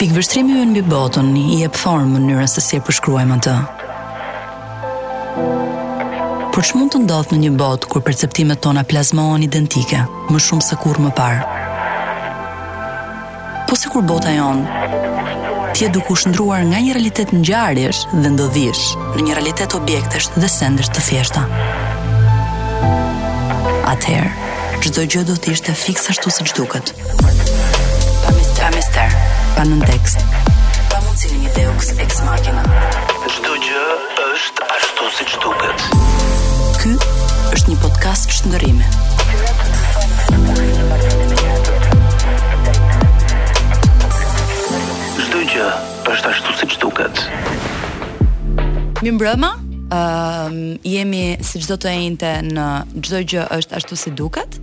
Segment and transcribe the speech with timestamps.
[0.00, 3.52] Pikë vështrimi ju në bëj botën i e pëthorën më se si e përshkruajmë atë.
[3.52, 3.56] të.
[6.56, 10.00] Por që mund të ndodhë në një botë kur perceptimet tona plazmohen identike,
[10.32, 11.58] më shumë se kur më parë?
[13.68, 14.88] Po se kur bota jonë,
[15.76, 20.30] tje duke u shëndruar nga një realitet në gjarësh dhe ndodhish në një realitet objektesh
[20.40, 21.42] dhe sendesh të fjeshta.
[23.92, 24.32] Atëherë,
[24.80, 26.94] çdo gjë do të ishte fiksa shtu siç duket.
[28.24, 29.20] pa mister, pa mister
[29.56, 30.18] pa nën tekst.
[30.90, 32.62] Pa mundësinë një deux ex machina.
[33.34, 33.84] Çdo gjë
[34.28, 35.84] është ashtu siç duket.
[36.80, 36.92] Ky
[37.54, 38.36] është një podcast për
[45.20, 45.68] Çdo gjë
[46.14, 47.24] është ashtu siç duket.
[49.02, 49.52] Mirëmbrëma,
[49.90, 52.66] Uh, jemi si çdo të njëjtë në
[53.08, 54.60] çdo gjë është ashtu si duket.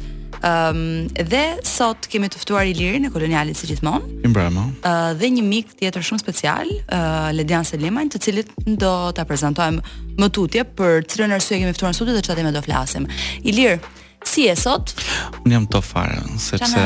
[0.47, 4.21] Um, dhe sot kemi të ftuar Ilirin e Kolonialit si gjithmonë.
[4.23, 4.63] Mirëmbrëma.
[4.73, 9.25] Uh, ehm, dhe një mik tjetër shumë special, uh, Ledian Selimajn, të cilit do ta
[9.27, 9.83] prezantojmë
[10.21, 13.09] më tutje për cilën arsye kemi ftuar sot dhe çfarë më do flasim.
[13.43, 13.79] Ilir,
[14.27, 14.93] si je sot?
[15.41, 16.85] Unë jam të fare, sepse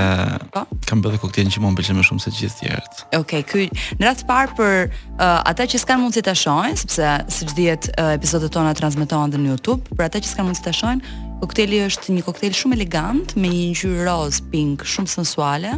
[0.53, 0.63] po?
[0.89, 3.67] kam bërë koktejl që më pëlqen më shumë se gjithë tjertë Okej, ky
[4.01, 8.09] në ratë parë për uh, ata që s'kan si ta shohin, sepse siç dihet uh,
[8.11, 10.99] eh, episodet tona transmetohen në YouTube, për ata që s'kan mundësi ta shohin,
[11.41, 15.71] Kokteli është një koktel shumë elegant me një ngjyrë roz pink shumë sensuale.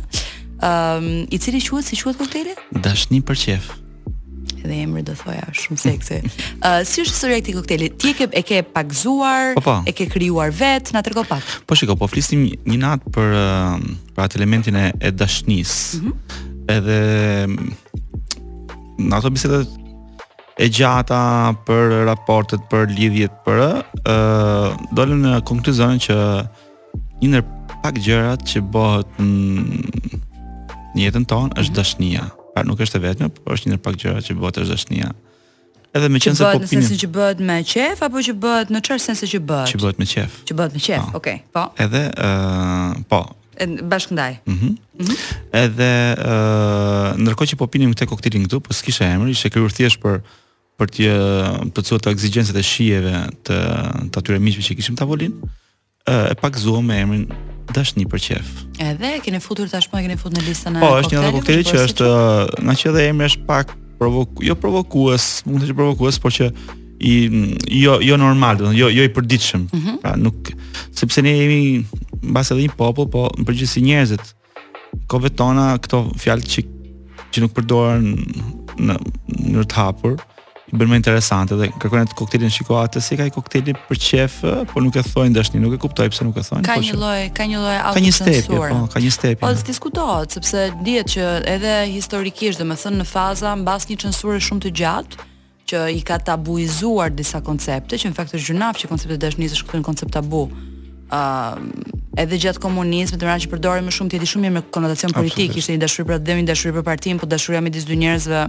[0.60, 2.52] Ëm, um, i cili quhet si quhet kokteli?
[2.84, 3.66] Dashni për qejf.
[4.64, 6.14] Dhe emri do thoja shumë seksi.
[6.20, 6.32] Ë, uh,
[6.88, 7.88] si është historia e këtij kokteli?
[7.96, 9.44] Ti e ke e ke pakzuar,
[9.88, 11.44] e ke krijuar vet, na tregu pak.
[11.68, 13.28] Po shikoj, po flisim një natë për
[14.18, 15.84] për atë elementin e, e dashnisë.
[15.96, 16.14] Mm -hmm.
[16.76, 17.00] Edhe
[19.00, 19.68] në ato bisedat
[20.64, 23.72] e gjata për raportet, për lidhjet për ë
[24.96, 26.16] dolën në konkluzion që
[27.22, 27.44] një ndër
[27.84, 31.80] pak gjërat që bëhet në jetën tonë është mhm.
[31.82, 32.24] dashnia.
[32.54, 35.10] Pra nuk është e vetme, por është një ndër pak gjërat që bëhet është dashnia.
[35.94, 37.00] Edhe me qenë se po pini.
[37.04, 39.74] Që bëhet me qef apo që bëhet në çfarë sensi që bëhet?
[39.74, 40.40] Që bëhet me qef.
[40.48, 41.10] Që bëhet me qef.
[41.20, 41.50] Okej, po.
[41.50, 41.66] okay, po.
[41.84, 43.20] Edhe ë uh, po.
[43.92, 44.38] Bashkëndaj.
[44.48, 44.72] Mhm.
[44.72, 45.26] Mm -hmm.
[45.66, 49.76] Edhe ë uh, ndërkohë që po pinim këtë koktelin këtu, po s'kishte emër, ishte krijuar
[49.76, 50.24] thjesht për
[50.82, 51.10] për të
[51.76, 53.18] përcuar të eksigjencat e shijeve
[53.48, 53.58] të
[54.14, 55.50] të atyre miqve që kishim tavolinë,
[56.10, 57.26] e pakzuam me emrin
[57.74, 58.50] dashni për qef.
[58.84, 61.82] Edhe keni futur tashmë keni futur në listën e Po, është një nga kokteli që
[61.88, 62.10] është
[62.68, 66.50] nga që dhe emri është pak provok, jo provokues, mund të jetë provokues, por që
[67.04, 67.14] i
[67.84, 69.64] jo jo normal, do të thonë, jo jo i përditshëm.
[69.70, 70.02] Mm -hmm.
[70.04, 70.36] Pra nuk
[71.00, 71.86] sepse ne jemi
[72.32, 74.26] mbas edhe një popull, po në përgjithësi njerëzit
[75.12, 76.62] kovetona këto fjalë që
[77.34, 78.06] që nuk përdoren
[78.88, 78.96] në
[79.56, 80.14] në të hapur,
[80.74, 84.40] bën më interesante dhe kërkojnë të koktelin shiko atë si ka i kokteli për qef,
[84.48, 86.64] eh, po nuk e thojnë dashni, nuk e kuptoj pse nuk e thonë.
[86.64, 88.22] Po ka një lloj, ka një lloj autocenzure.
[88.26, 89.42] Ka një step, po, ka një step.
[89.44, 91.24] Po diskutohet sepse dihet që
[91.56, 95.18] edhe historikisht, domethënë në faza mbas një censure shumë të gjatë,
[95.70, 99.68] që i ka tabuizuar disa koncepte, që në fakt është gjunaf që konceptet dashnisë është
[99.70, 100.48] kryen koncept tabu.
[101.14, 104.64] Ëh, uh, edhe gjatë komunizmit, domethënë që përdorim më shumë ti di shumë mirë me
[104.74, 107.96] konotacion politik, ishte një dashuri për dhe një dashuri për partin, po dashuria midis dy
[108.02, 108.42] njerëzve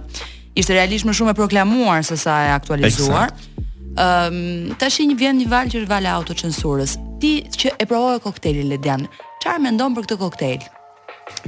[0.55, 3.31] ishte realisht më shumë e proklamuar se sa e aktualizuar.
[3.33, 6.95] Ëm um, ehm, tashi një vjen një val që është vala autocensurës.
[7.21, 9.05] Ti që e provove koktelin Ledian,
[9.43, 10.65] çfarë mendon për këtë koktejl?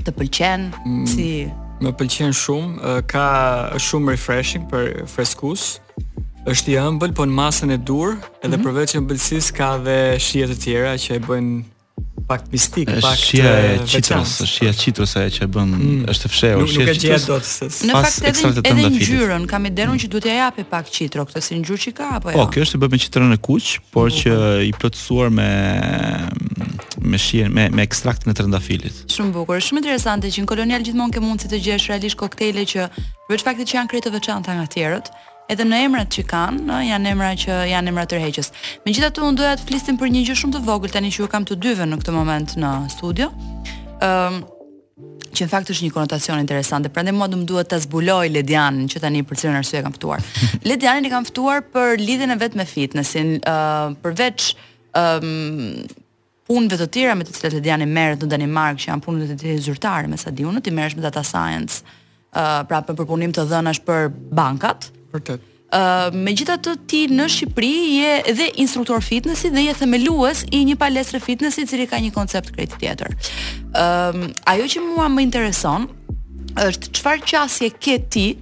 [0.04, 1.30] Të pëlqen mm, si
[1.78, 3.28] Më pëlqen shumë, ka
[3.88, 5.76] shumë refreshing për freskus
[6.50, 8.66] është i ëmbël, po në masën e dur, edhe mm -hmm.
[8.66, 11.58] përveç ëmbëlsisë ka dhe shije të tjera që e bëjnë
[12.26, 13.20] pak mistik, pak veçantë.
[13.26, 16.00] Shia e citrus, shia e citrus ajo që bën mm.
[16.12, 17.28] është e fshehur, shia e citrus.
[17.28, 20.66] Nuk e dot Në fakt edhe edhe ngjyrën, kam idenun që duhet ja jap e
[20.68, 22.40] pak citro, këtë si ngjyrë që ka apo jo.
[22.40, 24.52] Po, kjo është e bërë me citronë e kuq, por mm, që po.
[24.66, 25.48] i plotësuar me
[27.08, 29.04] me shije me me ekstraktin e trëndafilit.
[29.14, 32.90] Shumë bukur, shumë interesante që në kolonial gjithmonë ke mundësi të gjesh realisht koktejle që
[33.32, 35.14] vetë fakti që janë krejtë veçanta nga tjerët,
[35.52, 38.50] edhe në emrat që kanë, në, janë emra që janë emra tërheqës.
[38.86, 41.46] Megjithatë unë doja të flisim për një gjë shumë të vogël tani që ju kam
[41.48, 43.30] të dyve në këtë moment në studio.
[44.04, 44.46] Ëm um,
[45.38, 46.90] që në fakt është një konotacion interesante.
[46.90, 50.24] Prandaj mua do më duhet ta zbuloj Ledianin që tani për cilën arsye kam ftuar.
[50.68, 54.48] Ledianin e kam ftuar për lidhjen e vetë me fitnessin, uh, përveç
[54.98, 55.84] um,
[56.50, 60.18] punëve të tjera me të cilat Lediani merret në Danimark, që janë punët zyrtare, me
[60.18, 61.84] sa diunë, ti merresh me data science,
[62.32, 64.08] ë uh, pra për punim të dhënash për
[64.38, 65.42] bankat, ë Vërtet.
[65.68, 70.62] Uh, me gjitha të ti në Shqipëri je edhe instruktor fitnessi dhe je themelues i
[70.64, 73.12] një palestre fitnessi cili ka një koncept krejt tjetër.
[73.76, 75.88] uh, ajo që mua më intereson
[76.68, 78.38] është qëfar qasje ke ti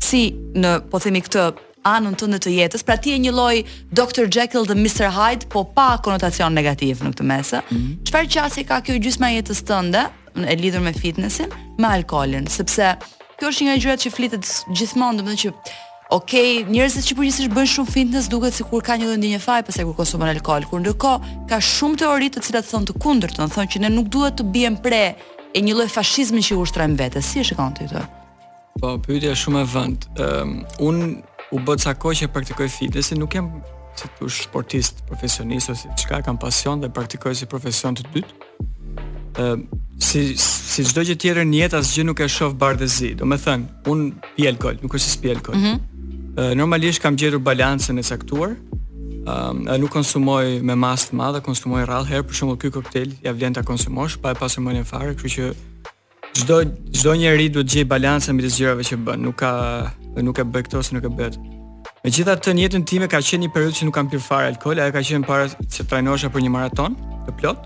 [0.00, 1.48] si në, po themi këtë,
[1.86, 3.64] anën të në të jetës, pra ti e një loj
[3.94, 4.28] Dr.
[4.30, 5.10] Jekyll dhe Mr.
[5.14, 8.34] Hyde, po pa konotacion negativ në këtë mesë, qëfar mm -hmm.
[8.34, 10.02] qasje ka kjo gjysma jetës tënde,
[10.50, 12.94] e lidhur me fitnessin, me alkoholin, sepse
[13.38, 14.44] kjo është një gjyret që flitet
[14.76, 15.48] gjithmonë, dhe më dhe që
[16.12, 16.30] ok,
[16.70, 19.96] njerëzit që përgjithsisht bëjnë shumë fitness duket sikur kanë një ndonjë faj pas e kur
[19.98, 23.90] konsumon alkool, kur ndërkohë ka shumë teori të cilat thon të kundërtën, thon që ne
[23.90, 25.00] nuk duhet të biem pre
[25.56, 27.22] e një lloj fashizmi që ushtrojmë vetë.
[27.26, 28.04] Si e shikon ti këtë?
[28.82, 30.06] Po, pyetja është shumë e vënd.
[30.14, 33.50] Ëm, ehm, um, un u bë ca kohë që praktikoj fitness, nuk jam
[33.96, 38.32] si tu sportist profesionist ose çka kam pasion dhe praktikoj si profesion të dytë.
[38.62, 39.66] Ëm, ehm,
[39.98, 43.10] si si çdo gjë tjetër në jetë asgjë nuk e shoh bardhë zi.
[43.18, 43.60] Domethën,
[43.90, 44.00] un
[44.36, 45.54] pi alkool, nuk është se pi alkol.
[45.56, 45.95] Mm -hmm
[46.36, 48.56] normalisht kam gjetur balancën e caktuar.
[49.26, 53.32] Uh, nuk konsumoj me mas të madhe, konsumoj rrallë herë, për shembull ky koktejl ja
[53.34, 55.46] vlen ta konsumosh pa e pasur mendjen farë, kështu që
[56.38, 56.58] çdo
[56.94, 59.24] çdo njerëz duhet të gjejë balancën të gjërave që bën.
[59.26, 59.50] Nuk ka
[60.22, 61.30] nuk e bëj këto ose nuk e Me
[62.12, 64.92] Megjithatë, në jetën time ka qenë një periudhë që nuk kam pirë fare alkool, ajo
[64.94, 66.94] ka qenë para se të trajnohesha për një maraton
[67.26, 67.58] të plot.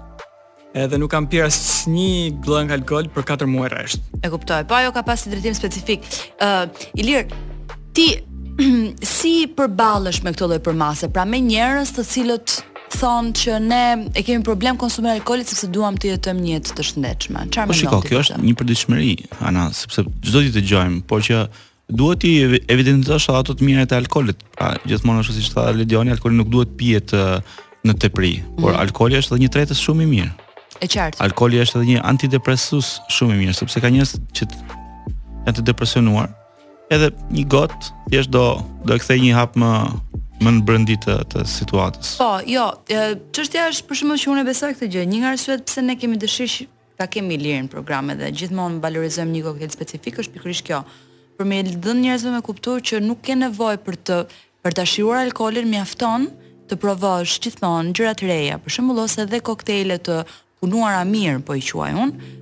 [0.80, 4.00] Edhe nuk kam pirë asnjë glëng alkool për 4 muaj rresht.
[4.24, 4.64] E kuptoj.
[4.64, 6.08] Po ajo ka pasur drejtim specifik.
[6.40, 7.28] uh, Ilir,
[7.92, 8.08] ti
[9.14, 11.08] si përballesh me këtë lloj përmase?
[11.14, 12.56] Pra me njerëz të cilët
[12.90, 13.80] thonë që ne
[14.18, 17.44] e kemi problem konsumë alkoolit sepse duam të jetojmë një jetë të shëndetshme.
[17.54, 19.10] Çfarë Po shikoj, kjo është një përditshmëri,
[19.46, 21.40] Ana, sepse çdo ditë dëgjojmë, por që
[22.00, 22.34] duhet të
[22.74, 24.42] evidentosh ato të mira të alkoolit.
[24.56, 27.14] Pra, gjithmonë ashtu siç tha Ledioni, alkooli nuk duhet pihet
[27.86, 28.80] në tepri, por mm.
[28.82, 30.34] alkooli është edhe një tretës shumë i mirë.
[30.80, 31.20] E qartë.
[31.22, 34.50] Alkooli është edhe një antidepresus shumë i mirë, sepse ka njerëz që
[35.46, 36.28] janë të depresionuar,
[36.90, 37.76] edhe një got,
[38.10, 38.44] thjesht do
[38.84, 39.70] do e kthej një hap më
[40.40, 42.14] më në brëndit të, të situatës.
[42.16, 42.62] Po, jo,
[43.36, 46.16] çështja është për shembull që unë besoj këtë gjë, një nga arsyet pse ne kemi
[46.22, 46.66] dëshirë
[47.00, 50.78] ta kemi lirin programe dhe gjithmonë valorizojmë një koktel specifik është pikërisht kjo.
[51.36, 54.18] Për me dhën njerëzve me kuptuar që nuk ke nevojë për të
[54.64, 56.26] për ta shijuar alkoolin mjafton
[56.72, 60.22] të provosh gjithmonë gjëra të reja, për shembull ose edhe koktele të
[60.60, 62.34] punuara mirë, po i quaj unë,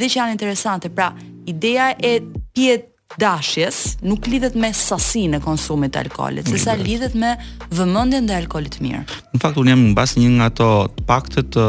[0.00, 0.92] dhe që janë interesante.
[0.96, 1.08] Pra,
[1.48, 2.12] ideja e
[2.52, 7.34] pjet dashjes nuk lidhet me sasinë e konsumit të alkoolit, se sa lidhet me
[7.74, 9.02] vëmendjen ndaj alkoolit mirë.
[9.36, 10.68] Në fakt un jam mbas një nga ato
[11.08, 11.66] paktet të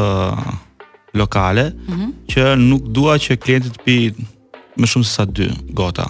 [1.19, 2.11] lokale mm -hmm.
[2.33, 3.97] që nuk dua që klientit të pi
[4.79, 6.07] më shumë se sa dy gota.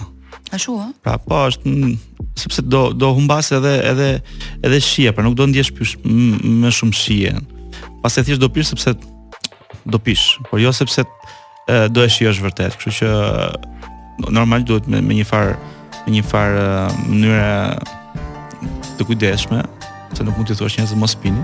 [0.52, 0.86] Ashtu ë?
[1.02, 1.96] Pra po, është
[2.36, 4.20] sepse do do humbas edhe edhe
[4.62, 5.72] edhe shije, pra nuk do ndjesh
[6.62, 7.32] më shumë shije.
[8.02, 8.90] Pastaj thjesht do pish sepse
[9.86, 11.04] do pish, por jo sepse
[11.94, 12.72] do e shijosh vërtet.
[12.76, 13.08] Kështu që
[14.16, 15.54] Normal duhet me, me një farë
[16.06, 17.78] me një farë uh, mënyre
[18.98, 19.62] të kujdesshme,
[20.14, 21.42] se nuk mund të thuash njerëz të mos pini.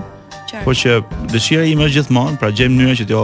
[0.65, 0.99] Por që
[1.33, 3.21] dëshira ime është gjithmonë, pra gjej mënyrën që t'jo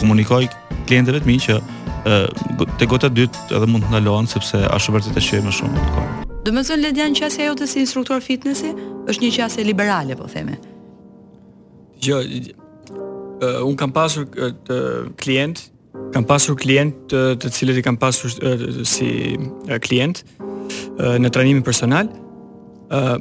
[0.00, 0.42] komunikoj
[0.88, 4.96] klientëve të mi që ë uh, te gota dytë edhe mund të ndalohen sepse ashtu
[4.96, 6.26] vërtet e shoj më shumë atë kohë.
[6.42, 8.74] Do të thonë Ledian që jote si instruktor fitnessi
[9.08, 10.58] është një qasje liberale, po themi.
[12.02, 15.68] Jo, uh, un kam pasur uh, klient
[16.12, 18.32] Kam pasur klient të, të cilët i kam pasur
[18.88, 19.08] si
[19.86, 20.22] klient
[20.98, 22.10] në trajnimin personal.
[22.92, 23.16] Uh,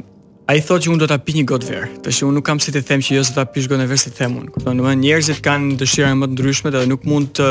[0.52, 2.60] A i thot që unë do të api një gotë verë, të unë nuk kam
[2.60, 4.64] si të them që jo se të api shgotë në verë të them unë.
[4.76, 7.48] në më njerëzit kanë dëshirën më të ndryshme dhe nuk mund të...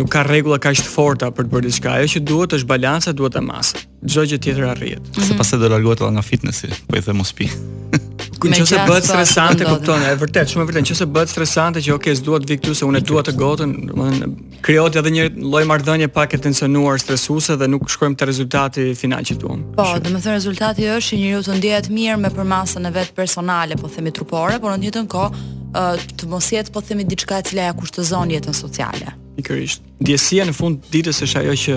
[0.00, 1.94] nuk ka regula ka të forta për të bërë diçka.
[1.94, 3.84] Ajo që duhet është balanca, duhet e masë.
[4.02, 5.04] Çdo që tjetër arrijet.
[5.04, 5.28] Mm -hmm.
[5.28, 7.46] Se pas e do edhe nga fitnessi, po i them mos pi.
[8.52, 12.40] nëse bëhet stresante, kupton, është vërtet shumë vërtet vërtetë, nëse bëhet stresante që okay, s'dua
[12.42, 14.30] të vi këtu se unë dua të gotën, domethënë
[14.64, 19.26] krijohet edhe një lloj marrëdhënie pak e tensionuar stresuese dhe nuk shkojmë te rezultati final
[19.28, 19.64] që duam.
[19.76, 23.90] Po, domethënë rezultati është që njeriu të ndihet mirë me përmasën e vet personale, po
[23.94, 25.44] themi trupore, por në të njëjtën kohë
[25.80, 29.14] uh, të mos jetë po themi diçka e cila ja kushtozon jetën sociale.
[29.38, 29.82] Pikërisht.
[30.04, 31.76] Ndjesia në fund ditës është ajo që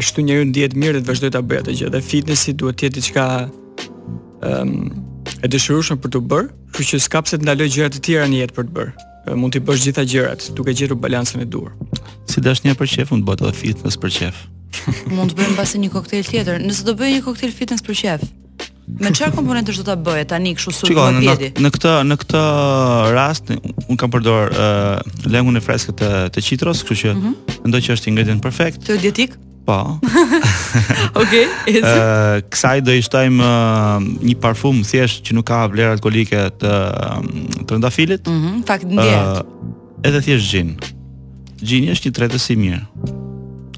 [0.00, 1.92] është njeriu ndihet mirë dhe vazhdoj ta bëjë atë gjë.
[1.96, 3.24] Dhe fitnessi duhet të jetë diçka
[4.46, 4.86] um,
[5.44, 8.40] e dëshirueshme për të bërë, kështu që s'ka pse të ndaloj gjëra të tjera në
[8.42, 9.06] jetë për të bërë.
[9.38, 11.74] Mund të bësh gjitha gjërat duke gjetur balancën e duhur.
[12.30, 14.42] Si dashnia për qef mund të bëhet edhe fitness për qef.
[15.16, 16.62] mund të bëjmë pasi një koktejl tjetër.
[16.64, 18.26] Nëse do bëj një koktejl fitness për qef,
[18.88, 22.38] Me çfarë komponentësh do ta bëje tani kështu sulmi Çiko, në, në këtë në këtë
[23.12, 27.34] rast un kam përdorë uh, lëngun e freskët të, të qitros, kështu që mhm.
[27.66, 27.84] mendoj mm -hmm.
[27.86, 28.80] që është ingredient perfekt.
[28.88, 29.36] Të dietik?
[29.68, 30.00] Po.
[31.20, 31.44] Okej.
[31.76, 36.72] Ëh, kësaj do i shtojmë uh, një parfum thjesht që nuk ka vlerë alkolike të
[37.68, 38.24] trëndafilit.
[38.32, 39.28] Mhm, mm fakt ndjen.
[39.28, 39.68] Uh,
[40.08, 40.70] edhe thjesht gin.
[41.60, 42.80] Gin është një tretës i mirë.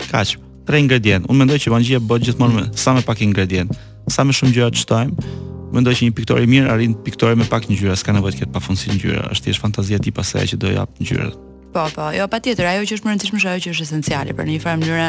[0.06, 0.36] Kaq,
[0.70, 1.26] tre ingredient.
[1.26, 3.74] Unë mendoj që mangjia bëhet gjithmonë me sa më pak ingredient.
[4.10, 5.26] Sa më shumë gjëra të shtojmë,
[5.74, 8.94] mendoj që një piktore mirë arrin piktore me pak ngjyra, s'ka nevojë të ketë pafundsi
[8.94, 11.46] ngjyra, është thjesht fantazia ti pasaj që do jap ngjyrat.
[11.72, 12.02] Po, po.
[12.10, 14.62] Jo, patjetër, ajo që është më rëndësishme është ajo që është esenciale, për në një
[14.64, 15.06] farë mënyrë,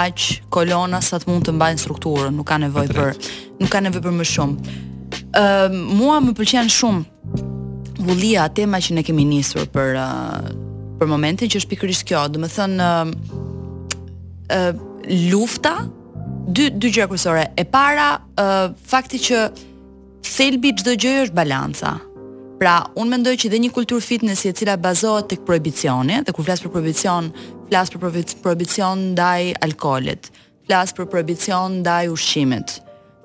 [0.00, 0.22] aq
[0.54, 3.28] kolona sa të mund të mbajnë strukturën, nuk ka nevojë për
[3.60, 4.76] nuk ka nevojë për më shumë.
[5.42, 5.68] uh,
[6.00, 7.44] mua më pëlqen shumë
[8.08, 10.48] vullia tema që ne kemi nisur për uh,
[10.98, 13.06] për momentin që është pikërisht kjo, do të thënë ë uh,
[14.56, 14.72] uh,
[15.28, 15.76] lufta
[16.48, 17.44] dy dy gjëra kryesore.
[17.56, 18.08] E para,
[18.40, 19.44] uh, fakti që
[20.24, 21.98] thelbi çdo gjë është balanca.
[22.58, 26.46] Pra, unë mendoj që dhe një kultur fitnessi e cila bazohet tek prohibicioni, dhe kur
[26.48, 27.28] flas për prohibicion,
[27.68, 28.02] flas për
[28.42, 30.26] prohibicion ndaj alkoolit,
[30.66, 32.80] flas për prohibicion ndaj ushqimit,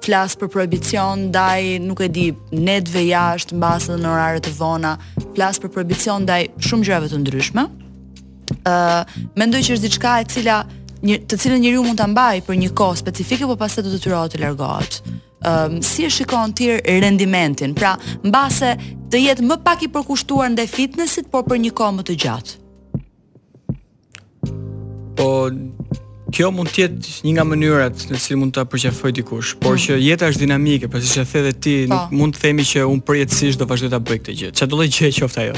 [0.06, 2.28] flas për prohibicion ndaj, nuk e di,
[2.60, 4.94] netve jashtë, mbas në orare të vona,
[5.34, 7.66] flas për prohibicion ndaj shumë gjërave të ndryshme.
[8.54, 10.60] ë uh, mendoj që është diçka e cila
[11.04, 13.96] një të cilën njeriu mund ta mbajë për një kohë specifike, por pastaj do të
[13.98, 15.00] detyrohet të, të largohet
[15.44, 16.70] um, si e shikon ti
[17.02, 17.74] rendimentin?
[17.76, 18.74] Pra, mbase
[19.12, 22.58] të jetë më pak i përkushtuar ndaj fitnessit, por për një kohë më të gjatë.
[25.20, 25.30] Po
[26.34, 29.82] Kjo mund të jetë një nga mënyrat në cilën mund ta përqafoj dikush, por mm.
[29.84, 31.94] që jeta është dinamike, pra siç e the dhe ti, po.
[31.94, 34.50] nuk mund të themi që un përjetësisht do vazhdoj ta bëj këtë gjë.
[34.58, 35.56] Çfarë do të gjejë qoftë ajo?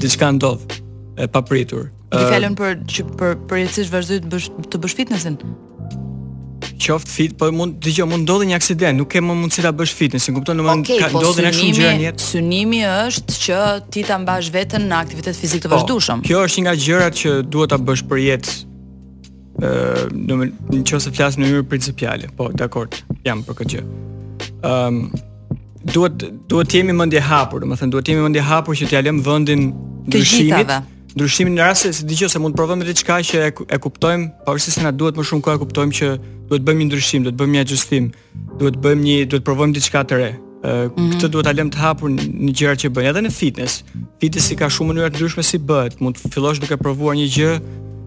[0.00, 0.80] Diçka ndodhë,
[1.20, 1.90] e papritur.
[2.16, 3.04] Ti falon për që
[3.52, 5.36] përjetësisht vazhdoj të bësh të bësh fitnessin?
[6.80, 10.22] qoft fit, po mund dëgjoj mund ndodhi një aksident, nuk kemë mundësi ta bësh fitin,
[10.22, 12.24] si kupton, domethënë okay, ka po, ndodhen ashtu gjëra në jetë.
[12.26, 13.60] Synimi është që
[13.94, 16.24] ti ta mbash veten në aktivitet fizik të po, vazhdueshëm.
[16.24, 18.56] Po, kjo është një nga gjërat që duhet ta bësh për jetë.
[19.60, 22.30] Ëh, uh, në çës të flas në mënyrë principiale.
[22.38, 22.88] Po, dakor,
[23.26, 23.88] jam për këtë gjë.
[24.70, 25.26] Ëm um,
[25.90, 29.20] duhet duhet të jemi mendje hapur, domethënë duhet të jemi mendje hapur që t'ia lëm
[29.24, 29.70] vendin
[30.08, 30.78] ndryshimit
[31.16, 34.78] ndryshimin në rast se dëgjoj se mund të provojmë diçka që e, e kuptojmë, pavarësisht
[34.80, 36.10] se na duhet më shumë kohë e kuptojmë që
[36.50, 38.10] duhet bëjmë një ndryshim, duhet bëjmë një ajustim,
[38.60, 40.30] duhet bëjmë një duhet provojmë diçka të re.
[40.30, 41.10] mm -hmm.
[41.12, 43.84] këtë duhet ta lëmë të hapur në gjërat që bëjmë, edhe në fitness.
[44.20, 46.00] Fitness ka shumë mënyra të ndryshme si bëhet.
[46.00, 47.52] Mund të fillosh duke provuar një gjë,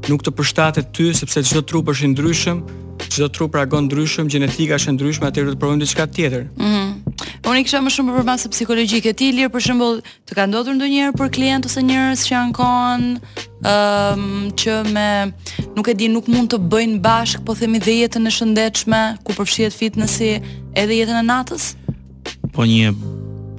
[0.09, 2.57] nuk të përshtatet ty sepse çdo trup është i ndryshëm,
[3.13, 6.41] çdo trup reagon ndryshëm, gjenetika është e ndryshme, atëherë të provojmë diçka tjetër.
[6.57, 6.92] Mm -hmm.
[7.43, 10.75] Po unë kisha më shumë për masë psikologjike ti lir për shembull të ka ndodhur
[10.77, 13.11] ndonjëherë për klient ose njerëz që janë kanë
[13.73, 15.07] ëm um, që me
[15.77, 19.35] nuk e di nuk mund të bëjnë bashk po themi dhe jetën e shëndetshme ku
[19.37, 20.31] përfshihet fitnesi
[20.79, 21.69] edhe jetën e natës?
[22.55, 22.91] Po një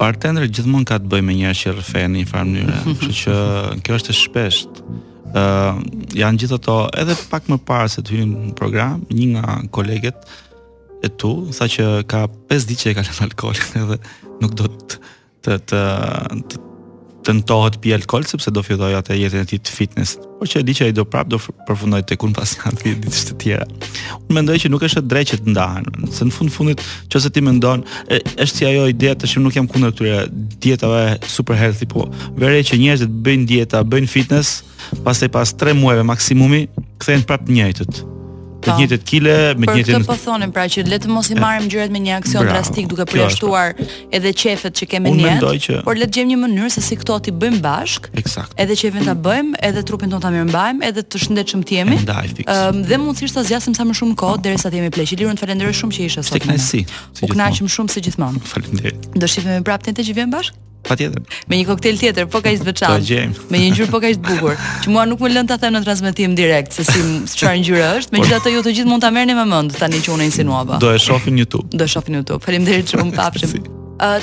[0.00, 3.34] partner gjithmonë ka të bëjë me njerëz që rrfen në një farë mënyrë, kështu që
[3.86, 4.88] kjo është e shpeshtë.
[5.34, 5.78] ë uh,
[6.14, 10.20] janë gjithë ato edhe pak më parë se të hyjnë në program, një nga koleget
[11.04, 14.00] e tu, tha që ka 5 ditë që e ka lënë alkoolin edhe
[14.42, 15.00] nuk do të
[15.44, 15.80] të të
[16.48, 16.60] të,
[17.24, 20.14] të ndohet pi alkool sepse do filloj atë jetën e tij të fitness.
[20.40, 21.36] Por që e di që ai do prap do
[21.68, 23.66] përfundoj tek un pas një ditë ditë të tjera.
[24.24, 27.32] Un mendoj që nuk është e drejtë që të ndahen, se në fund fundit nëse
[27.34, 30.24] ti mendon, është si ajo ide të shumë nuk jam kundër këtyre
[30.66, 32.08] dietave super healthy, po
[32.40, 34.62] vërej që njerëzit bëjnë dieta, bëjnë fitness,
[35.04, 36.64] pastaj pas 3 muajve maksimumi
[37.04, 38.04] kthehen prap të njëjtët
[38.64, 40.04] të njëjtët kile, me të njëjtën.
[40.06, 42.88] Po po thonim pra që le të mos i marrim gjërat me një aksion drastik
[42.90, 43.74] duke përjashtuar
[44.14, 45.34] edhe qefet që kemi ne.
[45.86, 48.08] Por le të gjejmë një mënyrë se si këto ti bëjmë bashk.
[48.22, 48.54] Eksakt.
[48.60, 52.00] Edhe qefin ta bëjmë, edhe trupin ton ta mirëmbajmë, edhe të shëndetshëm të jemi.
[52.48, 55.14] Ëm dhe mundësisht ta zgjasim sa më shumë kohë derisa të jemi pleq.
[55.14, 56.50] Liru, të falenderoj shumë që ishe sot.
[56.54, 58.44] Të U kënaqëm shumë si gjithmonë.
[58.48, 59.10] Faleminderit.
[59.16, 60.63] Do shihemi prapë tentë që vjen bashk.
[60.84, 61.22] Patjetër.
[61.48, 63.20] Me një koktel tjetër, po kaq të veçantë.
[63.40, 65.74] Po me një ngjyrë po kaq të bukur, që mua nuk më lën ta them
[65.78, 67.02] në transmetim direkt se si
[67.38, 68.16] çfarë ngjyrë është.
[68.18, 70.78] Megjithatë, ju të gjithë mund ta merrni me mend tani që unë insinuava.
[70.82, 71.66] Do e shohin në YouTube.
[71.74, 72.40] Do e shohin në YouTube.
[72.44, 73.54] Faleminderit shumë, papshim.
[73.54, 73.62] si.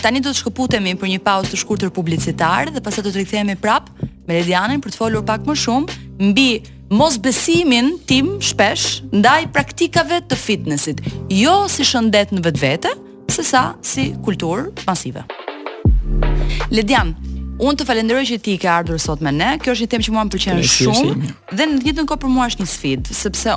[0.03, 3.55] tani do të shkëputemi për një pauzë të shkurtër publicitare dhe pastaj do të rikthehemi
[3.63, 3.87] prap
[4.27, 5.95] me Ledianin për të folur pak më shumë
[6.27, 6.49] mbi
[6.91, 10.99] Mos besimin tim shpesh ndaj praktikave të fitnessit,
[11.31, 12.91] jo si shëndet në vetvete,
[13.31, 15.23] sesa si kulturë masive.
[16.71, 17.13] Ledian,
[17.61, 19.51] Unë të falenderoj që ti ke ardhur sot me ne.
[19.61, 21.27] Kjo është një temë që mua më pëlqen shumë.
[21.59, 23.53] Dhe në të njëjtën kohë për mua është një sfidë, sepse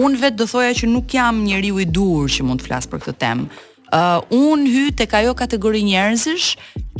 [0.00, 3.02] unë vetë do thoja që nuk jam njeriu i duhur që mund të flas për
[3.04, 3.44] këtë temë.
[3.92, 6.46] Uh, unë hy tek ajo kategori njerëzish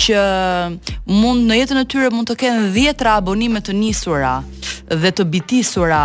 [0.04, 4.34] që mund në jetën e tyre mund të kenë 10 abonime të nisura
[4.92, 6.02] dhe të bitisura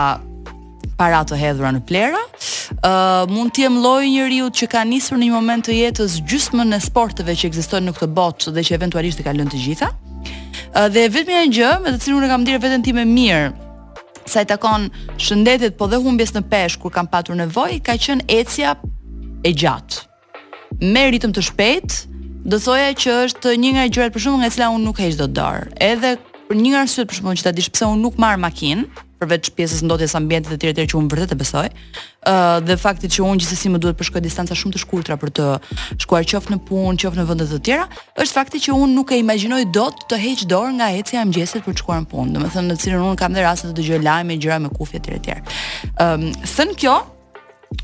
[0.98, 2.20] para të hedhura në plera.
[2.28, 6.18] Ë uh, mund të jem lloj njeriu që ka nisur në një moment të jetës
[6.28, 9.62] gjysmën e sporteve që ekzistojnë në këtë botë dhe që eventualisht i ka lënë të
[9.62, 9.92] gjitha.
[9.94, 14.42] Uh, dhe vetëm një gjë me të cilën unë kam dhënë veten time mirë sa
[14.44, 14.90] i takon
[15.24, 18.74] shëndetit po dhe humbjes në peshë kur kam patur nevojë ka qenë ecja
[19.48, 20.04] e gjatë.
[20.82, 21.98] Me ritëm të shpet,
[22.44, 25.32] do thoja që është një nga gjërat për shkakun nga cila unë nuk heq dot
[25.38, 25.70] dorë.
[25.90, 26.18] Edhe
[26.52, 28.84] një nga për shkakun që ta dish pse unë nuk marr makinë,
[29.22, 31.66] përveç pjesës ndotjes ambientit dhe të tjerë që unë vërtet e besoj.
[31.68, 35.18] Ëh uh, dhe fakti që unë gjithsesi më duhet të përshkoj distanca shumë të shkurtra
[35.22, 35.48] për të
[36.04, 37.88] shkuar qoftë në punë, qoftë në vende të tjera,
[38.22, 41.66] është fakti që unë nuk e imagjinoj dot të heq dorë nga ecja e mëngjesit
[41.66, 42.36] për të shkuar në punë.
[42.38, 45.60] Domethënë, në cilën unë kam dhe raste të dëgjoj lajme, gjëra me kufje të tjera.
[45.96, 46.98] Ëm, um, thën kjo,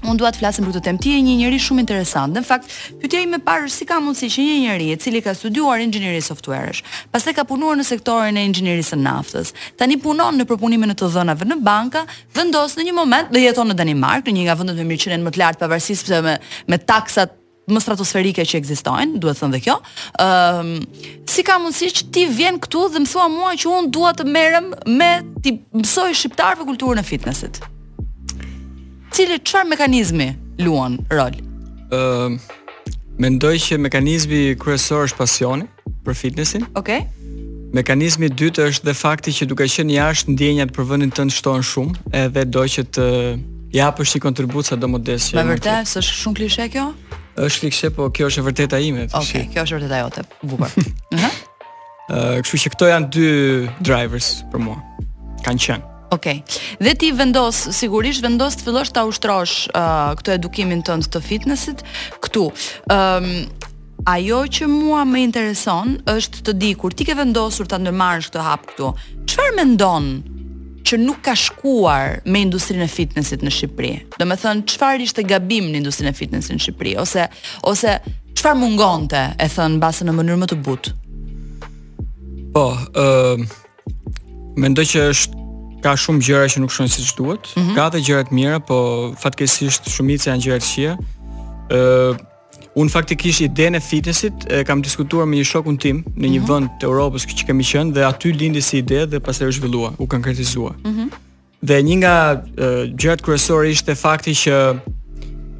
[0.07, 1.01] Unë dua të flasim për të temë.
[1.03, 2.35] Ti je një njerëz shumë interesant.
[2.37, 2.69] Në fakt,
[3.01, 6.21] pyetja ime e parë si ka mundësi që një njerëz i cili ka studiuar inxhinieri
[6.23, 6.79] softuerësh,
[7.11, 11.09] pastaj ka punuar në sektorin e inxhinierisë së naftës, tani punon në propunime në të
[11.17, 12.05] dhënave në banka,
[12.37, 15.35] vendos në një moment dhe jeton në Danimark, në një nga vendet me mirëqenien më
[15.35, 16.37] të lartë pavarësisht me
[16.71, 17.35] me taksat
[17.71, 19.75] më stratosferike që ekzistojnë, duhet thënë dhe kjo.
[20.19, 23.69] Ëm, ehm, um, si ka mundësi që ti vjen këtu dhe më thua mua që
[23.77, 25.11] unë dua të merrem me
[25.43, 27.61] ti mësoj shqiptarëve kulturën e fitnessit?
[29.13, 30.33] Cili çfarë mekanizmi
[30.65, 31.33] luan rol?
[31.93, 32.53] Ëm uh,
[33.21, 35.67] mendoj që mekanizmi kryesor është pasioni
[36.05, 36.65] për fitnessin.
[36.75, 36.97] Okej.
[37.03, 37.69] Okay.
[37.77, 41.61] Mekanizmi i dytë është dhe fakti që duke qenë jashtë ndjenjat për vendin tënd shtohen
[41.63, 43.07] shumë, edhe do që të
[43.77, 45.37] japësh një kontribut sa do modest që.
[45.37, 46.87] Është vërtet se është shumë klishe kjo?
[47.45, 49.05] Është klishe, po kjo është e vërteta ime.
[49.11, 50.27] Okej, okay, kjo është e vërteta jote.
[50.41, 50.69] Bukur.
[50.73, 50.91] Ëh.
[51.13, 51.39] Mhm.
[52.09, 53.29] Ëh, kështu që këto janë dy
[53.85, 54.81] drivers për mua.
[55.45, 55.92] Kan qenë.
[56.13, 56.43] Okej.
[56.45, 56.87] Okay.
[56.87, 61.83] Dhe ti vendos, sigurisht vendos të fillosh ta ushtrosh uh, këtë edukimin tënd të fitnessit
[62.23, 62.47] këtu.
[62.93, 63.31] Ëm um,
[64.11, 68.45] ajo që mua më intereson është të di kur ti ke vendosur ta ndërmarrësh këtë
[68.47, 68.89] hap këtu.
[69.31, 70.07] Çfarë mendon
[70.83, 73.93] që nuk ka shkuar me industrinë e fitnessit në Shqipëri.
[74.19, 77.29] Do të thënë çfarë ishte gabim në industrinë e fitnessit në Shqipëri ose
[77.71, 77.95] ose
[78.35, 80.93] çfarë mungonte, e thënë basë në mënyrë më të butë.
[82.53, 83.47] Po, ë uh,
[84.61, 85.42] mendoj që është
[85.83, 87.49] ka shumë gjëra që nuk shkojnë siç duhet.
[87.53, 87.75] Mm -hmm.
[87.77, 88.77] Ka dhe gjëra të mira, po
[89.21, 90.93] fatkeqësisht shumica janë gjëra të shija.
[91.69, 92.21] Ë uh,
[92.75, 96.53] Un faktikisht idenë fitnessit e kam diskutuar me një shokun tim në një mm -hmm.
[96.53, 99.91] vend të Europës që kemi qenë dhe aty lindi si ide dhe pastaj u zhvillua,
[100.01, 100.73] u konkretizua.
[100.83, 101.07] Mm -hmm.
[101.69, 104.77] Dhe një nga uh, gjërat kryesore ishte fakti që ë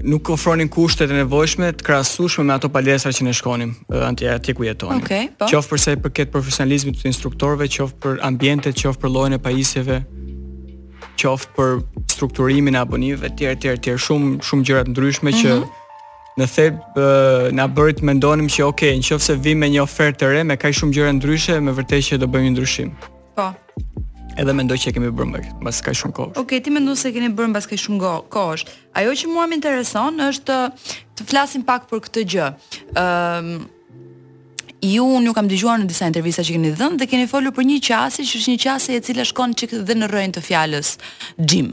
[0.05, 3.71] nuk ofronin kushtet e nevojshme të krahasueshme me ato palestra që ne shkonim
[4.05, 5.01] anti atje ku jetonim.
[5.03, 5.47] Okay, po.
[5.49, 10.01] për sa i përket profesionalizmit të instruktorëve, qof për ambientet, qof për llojin e pajisjeve,
[11.21, 11.79] qof për
[12.13, 15.59] strukturimin e abonimeve të tjerë të tjerë, tjerë shumë shumë gjëra të ndryshme që mm
[15.63, 15.79] -hmm.
[16.37, 16.73] Në thep
[17.53, 20.93] na bërit mendonim që ok, nëse vi me një ofertë të re me kaq shumë
[20.95, 22.89] gjëra ndryshe, me vërtetë që do bëjmë një ndryshim.
[23.37, 23.45] Po.
[24.37, 26.31] Edhe mendoj që e kemi bërë më mirë, mbas kaj shumë kohë.
[26.33, 28.63] Okej, okay, ti mendon se e keni bërë mbas kaj shumë kohësh.
[28.97, 30.57] Ajo që mua më intereson është
[31.19, 32.49] të, flasim pak për këtë gjë.
[32.89, 33.69] Ëm ehm, um,
[34.83, 37.63] Ju unë nuk kam dëgjuar në disa intervista që keni dhënë dhe keni folur për
[37.69, 40.89] një qasje, që është një qasje e cila shkon çik dhe në rrojën të fjalës
[41.39, 41.69] gym.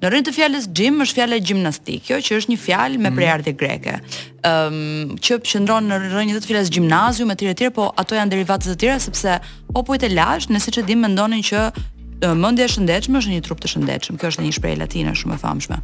[0.00, 3.18] Në rrojën të fjalës gym është fjala gimnastik, jo që është një fjalë me mhm.
[3.20, 3.98] prejardhje greke.
[4.00, 4.80] Ëm ehm,
[5.12, 8.70] um, që qëndron në rrojën të fjalës gimnaziu me të tjerë po ato janë derivate
[8.72, 9.36] të tjera sepse
[9.76, 11.68] popujt e lashtë nëse çdo ditë mendonin që
[12.34, 14.18] mendja e shëndetshme është një trup të shëndetshëm.
[14.20, 15.78] Kjo është një shprehje latine shumë e famshme.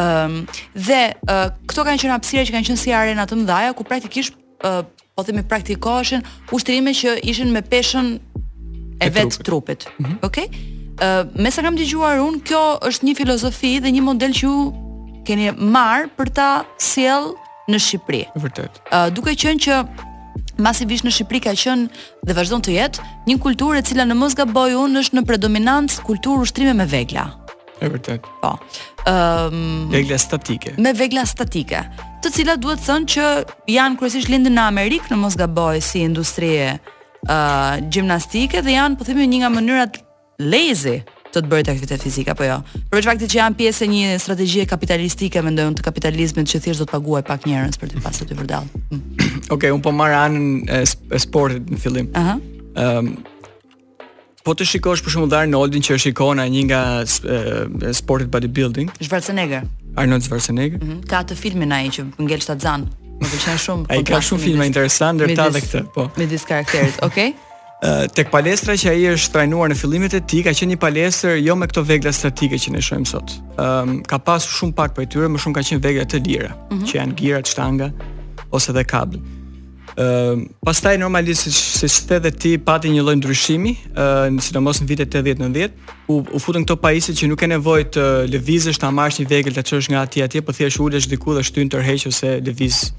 [0.00, 0.36] Ëm
[0.76, 4.36] dhe uh, këto kanë qenë hapësira që kanë qenë si arena të mëdha ku praktikisht
[4.66, 4.82] uh,
[5.16, 9.80] po themi praktikoheshin ushtrime që ishin me peshën e, e vet trupit.
[9.80, 9.88] trupit.
[9.98, 10.18] Mm -hmm.
[10.22, 10.48] Okej?
[10.48, 10.78] Okay?
[11.00, 14.72] Uh, me kam dëgjuar unë, kjo është një filozofi dhe një model që ju
[15.24, 17.32] keni marr për ta sjell
[17.68, 18.24] në Shqipëri.
[18.36, 18.72] Vërtet.
[18.92, 19.74] Uh, duke qenë që
[20.64, 24.36] masivisht në Shqipëri ka qenë dhe vazhdon të jetë një kulturë e cila në mos
[24.38, 27.26] gaboj unë është në predominancë kulturë ushtrime me vegla.
[27.80, 28.28] Është vërtet.
[28.42, 28.52] Po.
[29.08, 30.74] Ëm um, vegla statike.
[30.82, 31.80] Me vegla statike,
[32.20, 33.28] të cilat duhet të thënë që
[33.76, 36.74] janë kryesisht lindur në Amerikë në mos gaboj si industri ë
[37.24, 40.02] uh, gimnastike dhe janë po themi një nga mënyrat
[40.40, 41.00] lezi
[41.34, 42.56] të të bëret aktivitet fizik apo jo.
[42.90, 46.82] Përveç faktit që janë pjesë e një strategjie kapitalistike, mendoj unë të kapitalizmit që thjesht
[46.84, 48.68] do të paguaj pak njerëz për të pasur të vërdall.
[48.80, 49.00] Mm.
[49.00, 50.80] Okej, okay, un po marr anën e,
[51.16, 52.10] e sportit në fillim.
[52.22, 52.36] Aha.
[52.36, 53.28] Ëm ehm, um,
[54.40, 58.88] Po të shikosh për shembull Darren Oldin që është ikona një nga e, sportit bodybuilding.
[59.04, 59.66] Schwarzenegger.
[60.00, 60.80] Arnold Schwarzenegger.
[60.80, 61.02] Mm -hmm.
[61.10, 62.88] Ka të filmin ai që ngel shtatzan.
[63.20, 63.84] Më pëlqen shumë.
[63.92, 66.08] Ai ka shumë filma interesante ndërta edhe këtë, po.
[66.18, 67.30] Me dis karakterit, okay?
[68.14, 71.54] tek palestra që ai është trajnuar në fillimet e tij ka qenë një palestër jo
[71.56, 73.36] me këto vegla statike që ne shohim sot.
[73.56, 76.66] Ëm ka pasur shumë pak për tyre, më shumë ka qenë vegla të lira, mm
[76.68, 76.86] -hmm.
[76.88, 77.90] që janë gjerat shtanga
[78.52, 79.16] ose dhe kabl.
[79.96, 85.14] Ëm pastaj normalisht se shtet dhe ti pati një lloj ndryshimi, ë sidomos në vitet
[85.14, 85.70] 80-90,
[86.08, 89.54] u, u futën këto pajisje që nuk e nevojë të lëvizësh ta marrësh një vegël
[89.54, 92.92] ta çosh nga aty atje, po thjesht ulesh diku dhe shtyn tërheq ose lëviz.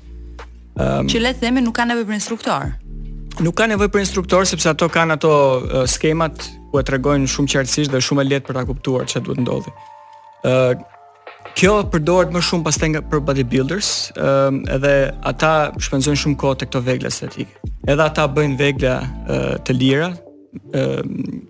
[0.75, 2.80] Ëm um, që le të themi nuk ka nevojë për instruktor.
[3.39, 5.31] Nuk ka nevojë për instruktor sepse ato kanë ato
[5.89, 9.39] skemat ku e tregojnë shumë qartësisht dhe shumë e lehtë për ta kuptuar ç'a duhet
[9.43, 9.71] ndodhi.
[10.47, 10.81] Ë
[11.55, 13.89] kjo përdoret më shumë pastaj nga për bodybuilders,
[14.19, 14.31] ë
[14.75, 14.93] edhe
[15.31, 17.55] ata shpenzojnë shumë kohë tek këto vegla statike.
[17.87, 18.97] Edhe ata bëjnë vegla
[19.65, 20.99] të lira, ë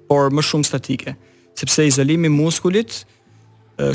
[0.09, 1.15] por më shumë statike,
[1.57, 3.01] sepse izolimi i muskulit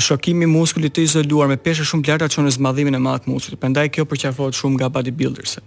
[0.03, 3.23] shokimi i muskulit të izoluar me peshë shumë të larta çon në zmadhimin e madh
[3.25, 3.61] të muskulit.
[3.61, 5.61] Prandaj kjo përqafohet shumë nga bodybuilders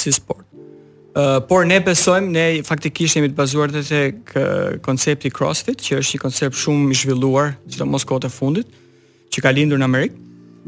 [0.00, 0.46] Si sport
[1.46, 4.34] por ne besojmë, ne faktikisht jemi të bazuar të tek
[4.86, 8.66] koncepti CrossFit, që është një koncept shumë i zhvilluar, që të mos kote fundit,
[9.34, 10.18] që ka lindur në Amerikë.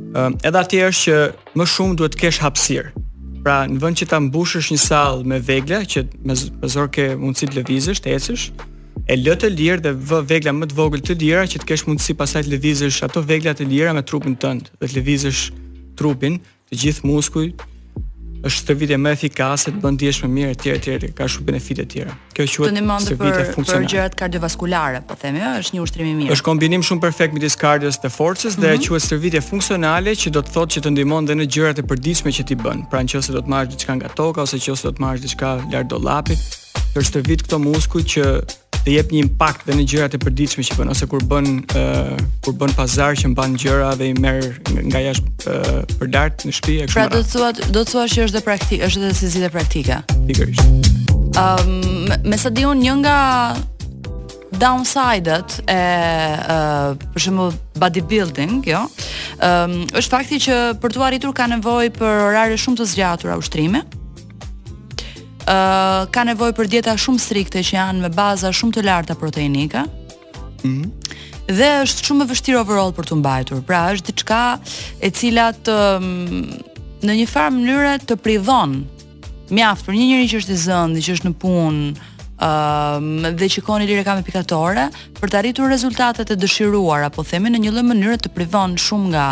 [0.03, 2.91] Uh, edhe atje është që më shumë duhet të kesh hapësirë.
[3.45, 7.11] Pra, në vend që ta mbushësh një sallë me vegla që me, me zor ke
[7.21, 8.47] mundësi të lëvizësh, të ecësh,
[9.11, 11.85] e lë të lirë dhe vë vegla më të vogël të lira që të kesh
[11.91, 15.43] mundësi pasaj të lëvizësh ato vegla të lira me trupin tënd, dhe të lëvizësh
[16.01, 16.39] trupin,
[16.71, 17.67] të gjithë muskujt,
[18.43, 21.93] është stërvitje më efikase, të bën dijesh më mirë etj etj, ka shumë benefite të
[21.95, 22.15] tjera.
[22.35, 23.87] Kjo quhet stërvitje funksionale.
[23.87, 26.33] Për gjërat kardiovaskulare, po themi, është një ushtrim i mirë.
[26.35, 28.65] Është kombinim shumë perfekt midis kardios dhe forcës mm -hmm.
[28.65, 28.87] dhe mhm.
[28.89, 32.31] quhet stërvitje funksionale që do të thotë që të ndihmon dhe në gjërat e përditshme
[32.39, 32.79] që ti bën.
[32.91, 35.89] Pra nëse do të marrësh diçka nga toka ose nëse do të marrësh diçka lart
[35.93, 36.39] dollapit,
[36.95, 38.25] për stërvit këto muskuj që
[38.85, 42.15] të jep një impakt dhe në gjërat e përditshme që bën ose kur bën uh,
[42.43, 44.57] kur bën pazar që mban gjëra dhe i merr
[44.89, 46.97] nga jashtë uh, për dart në shtëpi e kështu.
[46.99, 49.53] Pra do të thuat do të thuash që është dhe praktik, është edhe si zile
[49.55, 50.01] praktika.
[50.27, 50.91] Pikërisht.
[51.43, 53.19] Ëm um, me sa një nga
[54.63, 55.79] downside-et e
[56.43, 58.83] uh, për shembull bodybuilding, jo.
[59.39, 63.39] Ëm um, është fakti që për tu arritur ka nevojë për orare shumë të zgjatura
[63.41, 63.87] ushtrimi
[66.13, 69.87] ka nevojë për dieta shumë strikte që janë me baza shumë të larta proteinike.
[69.87, 70.67] Ëh.
[70.67, 70.91] Mm
[71.53, 73.59] dhe është shumë e vështirë overall për të mbajtur.
[73.67, 74.37] Pra, është diçka
[75.05, 75.75] e cila të
[77.05, 78.77] në një farë mënyrë të privon
[79.53, 81.83] mjaft për një njerëz që është i zënë, që është në punë,
[82.47, 84.87] ëm um, dhe shikon i lirë ka me pikatore
[85.19, 89.11] për të arritur rezultatet e dëshiruara, po themi në një lloj mënyre të privon shumë
[89.13, 89.29] nga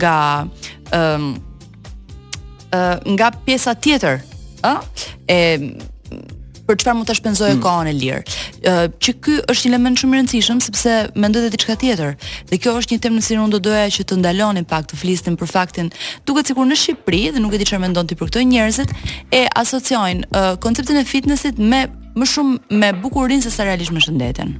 [0.00, 0.16] nga
[0.96, 4.22] ëm um, nga pjesa tjetër
[4.66, 4.76] ë
[5.30, 5.40] e
[6.70, 7.62] për çfarë mund të shpenzojë hmm.
[7.64, 8.18] kohën e lirë.
[8.70, 12.12] Ë që ky është një element shumë i rëndësishëm sepse mendoj edhe diçka tjetër.
[12.50, 14.98] Dhe kjo është një temë në cilën unë do doja që të ndalonin pak të
[15.00, 15.90] flisnin për faktin,
[16.30, 18.94] duket sikur në Shqipëri dhe nuk e di çfarë mendon ti për këto njerëzit
[19.34, 21.82] e asociojnë uh, konceptin e fitnessit me
[22.20, 24.54] më shumë me bukurinë se sa realisht me shëndetin.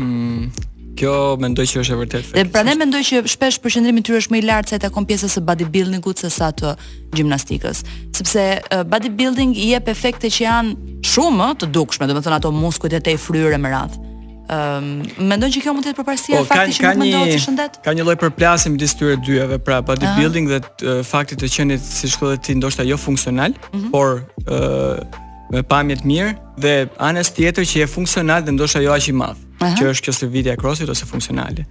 [0.00, 0.48] Hmm.
[0.96, 2.34] Kjo mendoj që është e vërtetë.
[2.36, 5.04] Dhe prandaj mendoj që shpesh përqendrimi i tyre është më i lartë se ta kom
[5.08, 6.72] pjesës së bodybuildingut ut se sa të
[7.18, 7.82] gjimnastikës,
[8.16, 13.02] sepse uh, bodybuilding i jep efekte që janë shumë të dukshme, domethënë ato muskujt e
[13.10, 14.02] tej fryrë me radhë.
[14.46, 17.22] Ëm ehm, um, mendoj që kjo mund të jetë përparësia po, e faktit që mendoj
[17.32, 17.80] të shëndet.
[17.82, 22.06] Ka një lloj përplasje midis tyre dyve, pra bodybuilding dhe uh, fakti të qenit si
[22.14, 23.90] shkollë ti ndoshta jo funksional, mhm.
[23.92, 26.30] por ë me pamje të mirë
[26.60, 26.72] dhe
[27.04, 29.38] anës tjetër që je funksional dhe ndoshta jo aq i madh,
[29.76, 31.66] që është kjo shërbimi e crossfit ose funksionale.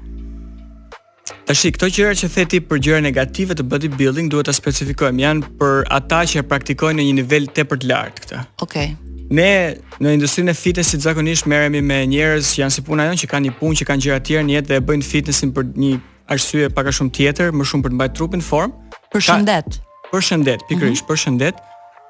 [1.46, 5.50] Tash këto gjëra që the ti për gjëra negative të bodybuilding duhet ta specifikojmë, janë
[5.60, 8.38] për ata që e praktikojnë në një nivel tepër të lartë këtë.
[8.62, 8.62] Okej.
[8.62, 8.96] Okay.
[9.30, 13.30] Ne në industrinë e fitnessit zakonisht merremi me njerëz që janë si puna jonë që
[13.32, 15.72] kanë një punë që kanë gjëra të tjera në jetë dhe e bëjnë fitnessin për
[15.86, 15.94] një
[16.34, 19.00] arsye pak a shumë tjetër, më shumë për të mbajtur trupin në formë.
[19.14, 19.80] Përshëndet.
[19.80, 20.12] Ka...
[20.14, 21.10] Përshëndet, pikërisht, mm -hmm.
[21.10, 21.64] përshëndet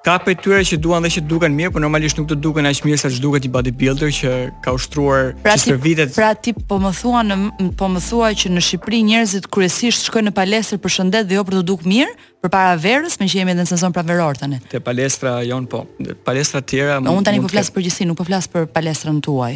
[0.05, 2.99] ka prej që duan dhe që duken mirë, por normalisht nuk të duken aq mirë
[3.01, 4.31] sa që duket i bodybuilder që
[4.63, 6.13] ka ushtruar pra që vitet.
[6.13, 7.37] Pra ti po më thua në
[7.79, 11.45] po më thua që në Shqipëri njerëzit kryesisht shkojnë në palestër për shëndet dhe jo
[11.49, 12.11] për të dukur mirë,
[12.45, 14.61] përpara verës, me që jemi edhe në sezon pranveror tani.
[14.69, 15.81] Te palestra jonë po,
[16.29, 17.01] palestra tjera.
[17.01, 19.55] Unë tani po flas për gjithsinë, nuk po flas për në tuaj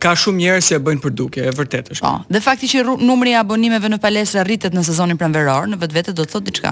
[0.00, 2.04] ka shumë njerëz që e bëjnë për duke, e vërtetë është.
[2.06, 6.14] Po, dhe fakti që numri i abonimeve në palestra rritet në sezonin pranveror, në vetvete
[6.16, 6.70] do të thotë diçka.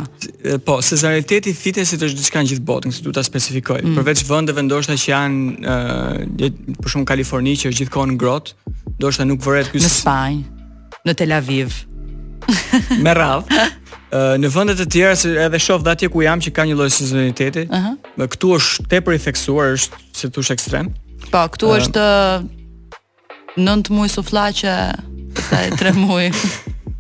[0.65, 3.83] Po, sezonaliteti fitnessit është diçka në gjithë botën, si duhet ta specifikoj.
[3.85, 3.99] Mm.
[4.01, 5.77] Përveç vendeve ndoshta që janë
[6.41, 8.59] ë për shkak Kaliforni që është gjithkohon ngrohtë,
[8.97, 10.69] ndoshta nuk vëret ky në Spanjë,
[11.11, 11.77] në Tel Aviv.
[13.05, 13.69] Me radhë.
[14.41, 17.69] në vende të tjera se edhe shoh atje ku jam që ka një lloj sezonaliteti.
[17.69, 17.75] Ëh.
[17.75, 18.29] Uh -huh.
[18.33, 20.89] Këtu është tepër i theksuar, është si thosh ekstrem.
[21.33, 22.47] Po, këtu është uh,
[23.57, 24.73] 9 muaj sufla që
[25.49, 26.31] sa 3 muaj.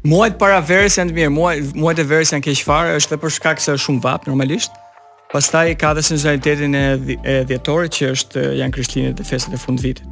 [0.07, 3.23] Muajt para verës janë të mirë, muajt muajt e verës janë keq fare, është edhe
[3.25, 4.71] për shkak se është shumë vap normalisht.
[5.33, 6.83] Pastaj ka dhe sezonalitetin e
[7.33, 10.07] e dhjetorit që është janë krishtlindjet dhe festat e fund vitit.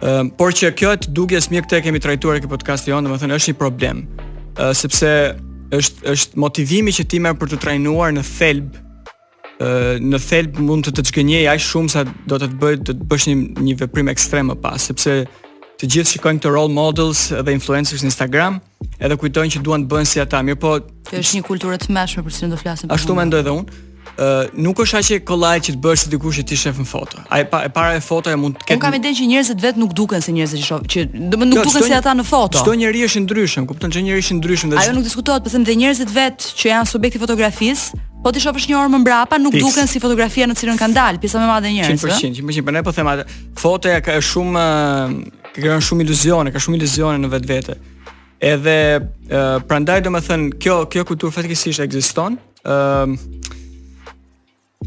[0.00, 3.36] Ëm um, por që kjo të dukjes mirë këtë kemi trajtuar në podcast jonë, domethënë
[3.36, 4.00] është një problem.
[4.56, 5.10] Uh, sepse
[5.80, 8.82] është është motivimi që ti merr për të trajnuar në thelb
[10.10, 13.08] në thelb mund të të zgjënjej aq shumë sa do të të bëj të të
[13.10, 13.34] bësh një
[13.66, 15.18] një veprim ekstrem më pas sepse
[15.80, 18.58] të gjithë shikojnë këto role models dhe influencers në Instagram,
[19.00, 20.42] edhe kujtojnë që duan të bëhen si ata.
[20.44, 20.76] Mirpo,
[21.08, 22.92] kjo është një kulturë të mëshme për cilën do flasim.
[22.96, 23.78] Ashtu mendoj edhe unë.
[24.10, 27.22] Uh, nuk është ashi kollaj që të bësh dikush që ti shef në foto.
[27.32, 28.74] Ai pa, para e fotoja mund të ketë.
[28.76, 31.48] Unë kam idenë që njerëzit vet nuk duken se njerëzit që shoh, që do të
[31.48, 32.60] nuk jo, duken si ata në foto.
[32.60, 34.80] Çdo njerëj është i ndryshëm, kupton që njerëj është i ndryshëm dhe.
[34.82, 38.68] Ajo nuk diskutohet, por dhe njerëzit vet që janë subjekti i fotografisë, po ti shohësh
[38.68, 41.52] një orë më mbrapa nuk duken si fotografia në cilën kanë dalë, pjesa më e
[41.54, 42.16] madhe e njerëzve.
[42.36, 43.28] 100%, 100%, po them atë.
[43.62, 44.66] Fotoja ka shumë
[45.52, 47.76] ke kërën shumë iluzione, ka shumë iluzione në vetë vete.
[48.50, 48.76] Edhe,
[49.28, 53.18] uh, prandaj do me thënë, kjo, kjo kultur fatkesisht e egziston, uh,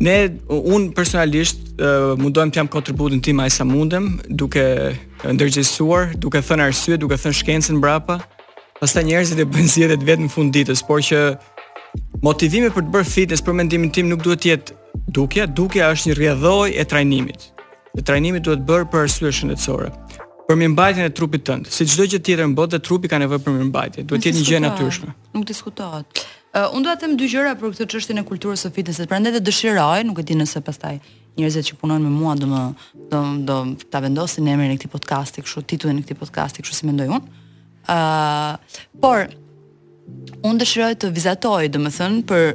[0.04, 4.63] Ne, unë personalisht, uh, mundohem të jam kontributin tim a sa mundem, duke
[5.23, 8.17] ndërgjësuar, duke thënë arsye, duke thënë shkencën brapa,
[8.82, 11.21] ta njerëzit e bënë zjedhet vetë në fund ditës, por që
[12.26, 14.73] motivimi për të bërë fitness për mendimin tim nuk duhet jetë
[15.13, 17.52] dukja, dukja është një rjedhoj e trajnimit.
[17.95, 19.93] E trajnimit duhet bërë për arsye shëndetësore.
[19.93, 20.03] Uh,
[20.47, 21.67] për mirëmbajtjen e trupit tënd.
[21.71, 24.06] Si çdo gjë tjetër në botë, dhe trupi ka nevojë për mirëmbajtje.
[24.10, 25.12] Duhet të jetë një gjë natyrshme.
[25.38, 26.23] Nuk diskutohet.
[26.53, 29.10] Uh, unë dua të them dy gjëra për këtë çështje në kulturën e fitnesit.
[29.10, 30.99] Prandaj dhe dëshiroj, nuk e di nëse pastaj
[31.39, 32.63] njerëzit që punojnë me mua do më
[33.12, 33.56] do do
[33.89, 37.39] ta vendosin emrin e këtij podcasti, kështu titullin e këtij podcasti, kështu si mendoj unë.
[37.89, 38.53] Uh,
[39.01, 39.25] por
[40.45, 42.53] unë dëshiroj të vizatoj, domethënë për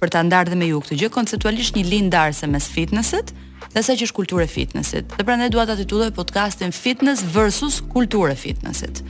[0.00, 3.34] për ta ndarë dhe me ju këtë gjë konceptualisht një lindarse mes fitnesit,
[3.76, 5.10] dhe sa që është kulturë fitnessit.
[5.20, 9.02] Dhe prandaj dua ta titulloj podcastin Fitness versus Kulturë fitnessit.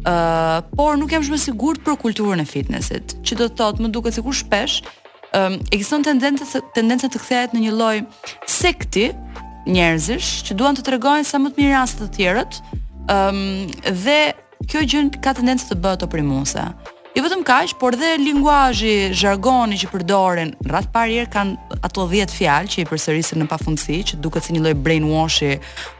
[0.00, 3.82] Uh, por nuk jam shumë e sigurt për kulturën e fitnessit, që do të thotë
[3.84, 4.78] më duket sikur shpesh
[5.36, 7.98] um, ekziston tendenca tendenca të kthehet në një lloj
[8.48, 9.10] sekti
[9.68, 12.56] njerëzish që duan të tregojnë sa më të mirë raste të tjerët,
[13.10, 13.66] Um,
[14.06, 14.20] dhe
[14.70, 16.62] kjo gjë ka tendencë të bëhet oprimuese.
[17.16, 22.30] Jo vetëm kaq, por dhe linguazhi, zhargoni që përdoren, rrat parë herë kanë ato 10
[22.30, 25.56] fjalë që i përsërisin në pafundësi, që duket si një lloj brainwashi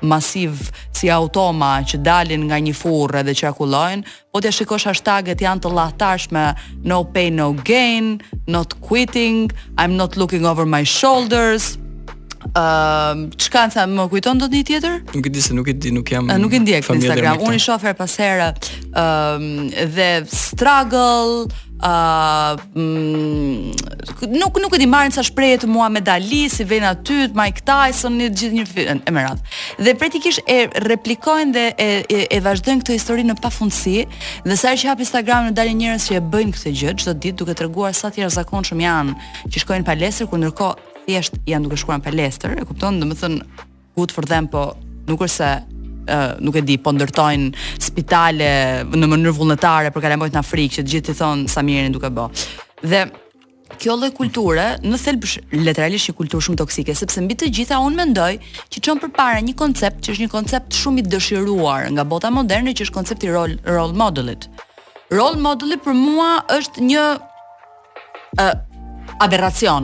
[0.06, 0.62] masiv
[0.94, 4.06] si automa që dalin nga një furrë dhe çakullojnë.
[4.32, 6.44] po ti shikosh hashtaget janë të llahtashme,
[6.86, 11.74] no pain no gain, not quitting, I'm not looking over my shoulders,
[12.50, 14.94] Uh, çka sa më kujton do të një tjetër?
[15.12, 16.30] Nuk e di se nuk e di, nuk jam.
[16.32, 17.42] Uh, nuk e ndjek në Instagram.
[17.46, 19.42] Unë i shoh her pas here uh,
[19.96, 21.44] dhe struggle
[21.84, 26.88] uh, mm, nuk nuk e di marrën sa shprehje të mua me Dali, si vjen
[26.88, 29.54] aty, Mike Tyson, një gjithë një fyen e më radh.
[29.84, 33.98] Dhe praktikisht e replikojnë dhe e e, e vazhdojnë këtë histori në pafundësi,
[34.48, 37.14] dhe sa herë që hap Instagram në dalin njerëz që e bëjnë këtë gjë, çdo
[37.20, 39.18] ditë duke treguar sa të rrezikshëm janë
[39.52, 43.00] që shkojnë palestër, ku ndërkohë thjesht janë duke shkuar në palestër, e kupton?
[43.02, 43.38] Domethën
[43.98, 44.72] good for them, po
[45.10, 45.50] nuk është se
[46.10, 47.50] Uh, nuk e di, po ndërtojnë
[47.84, 48.46] spitale
[48.88, 52.08] në mënyrë vullnetare për kalamojt në Afrikë, që të gjithë të thonë sa mirën duke
[52.10, 52.24] bo.
[52.82, 53.02] Dhe
[53.78, 55.28] kjo lloj kulture, në thelb
[55.60, 58.30] letralisht një kulturë shumë toksike, sepse mbi të gjitha unë mendoj
[58.72, 62.72] që çon përpara një koncept që është një koncept shumë i dëshiruar nga bota moderne,
[62.74, 64.48] që është koncepti role role modelit.
[65.14, 69.18] Role modeli për mua është një uh, aberracion.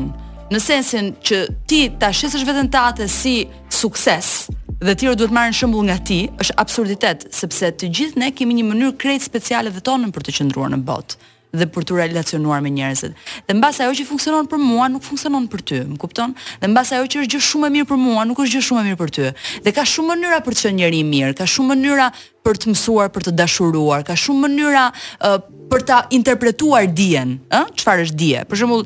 [0.08, 0.14] Aberracion
[0.52, 3.38] në sensin që ti ta shesësh veten tate si
[3.72, 4.46] sukses
[4.78, 8.66] dhe ti duhet marrën shembull nga ti, është absurditet sepse të gjithë ne kemi një
[8.68, 11.16] mënyrë krejt speciale dhe tonën për të qëndruar në botë
[11.56, 13.14] dhe për të relacionuar me njerëzit.
[13.48, 16.34] Dhe mbas ajo që funksionon për mua nuk funksionon për ty, më kupton?
[16.60, 18.82] Dhe mbas ajo që është gjë shumë e mirë për mua nuk është gjë shumë
[18.82, 19.30] e mirë për ty.
[19.64, 22.10] Dhe ka shumë mënyra për të qenë njëri i mirë, ka shumë mënyra
[22.44, 25.38] për të mësuar, për të dashuruar, ka shumë mënyra uh,
[25.70, 27.60] për ta interpretuar dijen, ë?
[27.78, 28.42] Çfarë është dije?
[28.50, 28.84] Për shembull,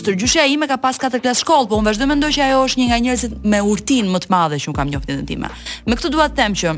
[0.00, 2.88] stërgjyshja ime ka pas 4 klas shkollë, por unë vazhdoj mendoj që ajo është një
[2.92, 5.50] nga njerëzit me urtin më të madhe që un kam njoftin e time.
[5.86, 6.74] Me këtë dua të them që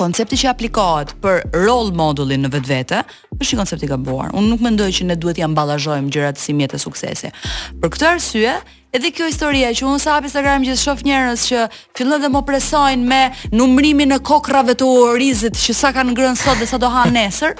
[0.00, 3.02] koncepti që aplikohet për role modelin në vetvete
[3.42, 4.32] është një koncept i gabuar.
[4.34, 7.48] Unë nuk mendoj që ne duhet ja mballazhojmë gjërat si mjet e suksesit.
[7.82, 8.54] Për këtë arsye,
[8.96, 11.60] edhe kjo historia që unë sa Instagram gjithë shof njerëz që
[11.98, 13.20] fillojnë dhe më presojnë me
[13.54, 17.54] numrimin në kokrave të orizit që sa kanë ngrënë sot dhe sa do hanë nesër.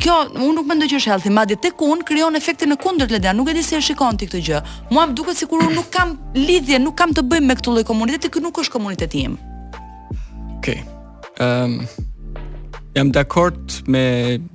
[0.00, 3.32] Kjo unë nuk mendoj që është healthy, madje tek unë krijon efektin e kundërt Ledia,
[3.36, 4.58] nuk e di si e shikon ti këtë gjë.
[4.92, 7.84] Muam më duket sikur unë nuk kam lidhje, nuk kam të bëj me këtë lloj
[7.90, 9.38] komuniteti, kjo nuk është komuniteti im.
[10.58, 10.80] Okej.
[10.80, 11.32] Okay.
[11.46, 12.12] Ehm um
[12.96, 14.04] jam dakord me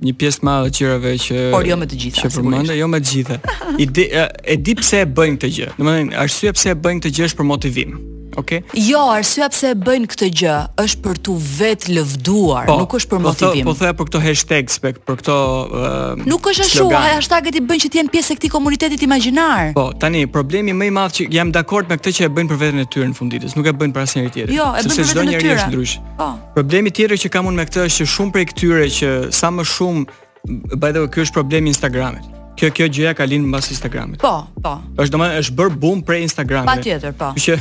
[0.02, 2.24] një pjesë të madhe qirave që Por jo me të gjitha.
[2.26, 3.38] Që përmendë, jo me të gjitha.
[3.84, 4.08] Ide
[4.54, 5.70] e di pse e bëjnë këtë gjë.
[5.78, 7.96] Domethënë, arsyeja pse e bëjnë këtë gjë është për motivim.
[8.36, 8.62] Okay.
[8.74, 13.10] Jo, arsyeja pse e bëjnë këtë gjë është për tu vetë lëvduar, po, nuk është
[13.10, 13.66] për po motivim.
[13.66, 15.36] Po, po thoja për këto hashtag spec, për këto
[15.76, 19.72] uh, Nuk është ashtu, hashtagët i bëjnë që të jenë pjesë e këtij komuniteti imagjinar.
[19.76, 22.60] Po, tani problemi më i madh që jam dakord me këtë që e bëjnë për
[22.64, 24.54] veten e tyre në funditës, nuk e bëjnë për asnjëri tjetër.
[24.56, 25.88] Jo, e bëjnë për veten e tyre.
[26.22, 26.30] Po.
[26.56, 29.66] Problemi tjetër që kam unë me këtë është që shumë prej këtyre që sa më
[29.68, 32.24] shumë by the way, ky është problemi i Instagramit.
[32.58, 34.18] Kjo kjo gjëja ka lindur mbas Instagramit.
[34.24, 34.72] Po, po.
[35.00, 36.68] Është domosdoshmë është bër boom prej Instagramit.
[36.68, 37.30] Patjetër, po.
[37.40, 37.56] Që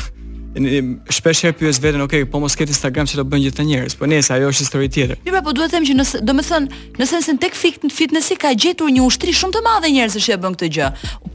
[1.09, 3.93] Shpesh herë pyes veten, okay, po mos ket Instagram që do bën gjithë të njerëz,
[3.95, 5.19] po nëse ajo është histori tjetër.
[5.23, 9.05] Jo, po duhet të them që nëse, domethënë, nëse nëse tek fitnessi ka gjetur një
[9.07, 10.89] ushtri shumë të madhe njerëz që e bën këtë gjë.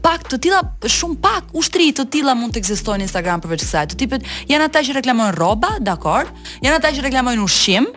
[0.05, 3.87] Pak të tilla, shumë pak ushtri të tilla mund të ekzistojnë në Instagram përveç kësaj.
[3.95, 6.29] Të tipet janë ata që reklamojnë rroba, dakor?
[6.61, 7.89] Janë ata që reklamojnë ushqim.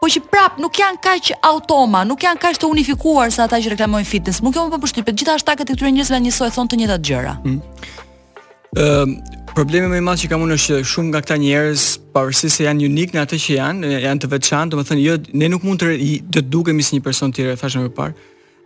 [0.00, 3.74] Po që prap nuk janë kaq automa, nuk janë kaq të unifikuar sa ata që
[3.74, 4.40] reklamojnë fitness.
[4.40, 5.12] Nuk kemo po përshtypet.
[5.20, 7.34] Gjithashtu ata këtyre njerëzve njësoj thon të njëjtat gjëra.
[7.44, 7.58] Mm.
[8.76, 9.14] Ehm,
[9.54, 11.82] problemi më i madh që kam unë është shumë nga këta njerëz,
[12.14, 15.64] pavarësisht se janë unik në atë që janë, janë të veçantë, domethënë jo ne nuk
[15.66, 15.96] mund të
[16.30, 18.14] të dukemi si një person tjetër, thashë më parë.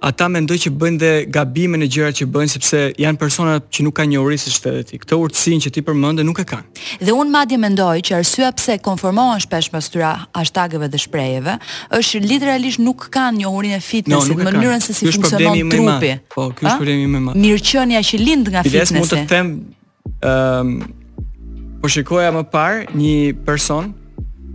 [0.04, 3.94] Ata mendojnë që bëjnë dhe gabime në gjërat që bëjnë sepse janë persona që nuk
[3.96, 4.98] kanë njohuri si shtetë ti.
[5.00, 6.82] Këtë urtësinë që ti përmendë nuk e kanë.
[7.00, 11.54] Dhe un madje mendoj që arsyeja pse konformohen shpesh pas tyra hashtagëve dhe shprehjeve
[11.96, 16.12] është literalisht nuk kanë njohurinë e fitnessit, no, mënyrën se si funksionon trupi.
[16.36, 17.40] Po, ky është problemi më i madh.
[17.46, 18.98] Mirëqenia që lind nga fitnessi.
[19.00, 19.54] Mund të them
[20.24, 20.78] um,
[21.82, 23.92] po shikoja më parë një person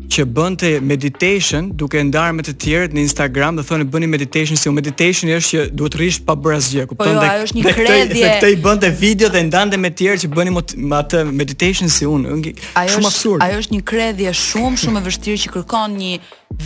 [0.09, 4.65] që bënte meditation duke ndarë me të tjerët në Instagram dhe thonë bëni meditation si
[4.71, 7.13] u meditation është që duhet rish pa bërë asgjë, po kupton?
[7.13, 9.99] Po, jo, ajo është një kredhje Se këtë i bënte video dhe ndante me të
[10.01, 12.39] tjerë që bëni me atë meditation si unë.
[12.81, 13.45] Ajo shumë absurd.
[13.45, 16.15] Ajo është një kredhje shumë shumë e vështirë që kërkon një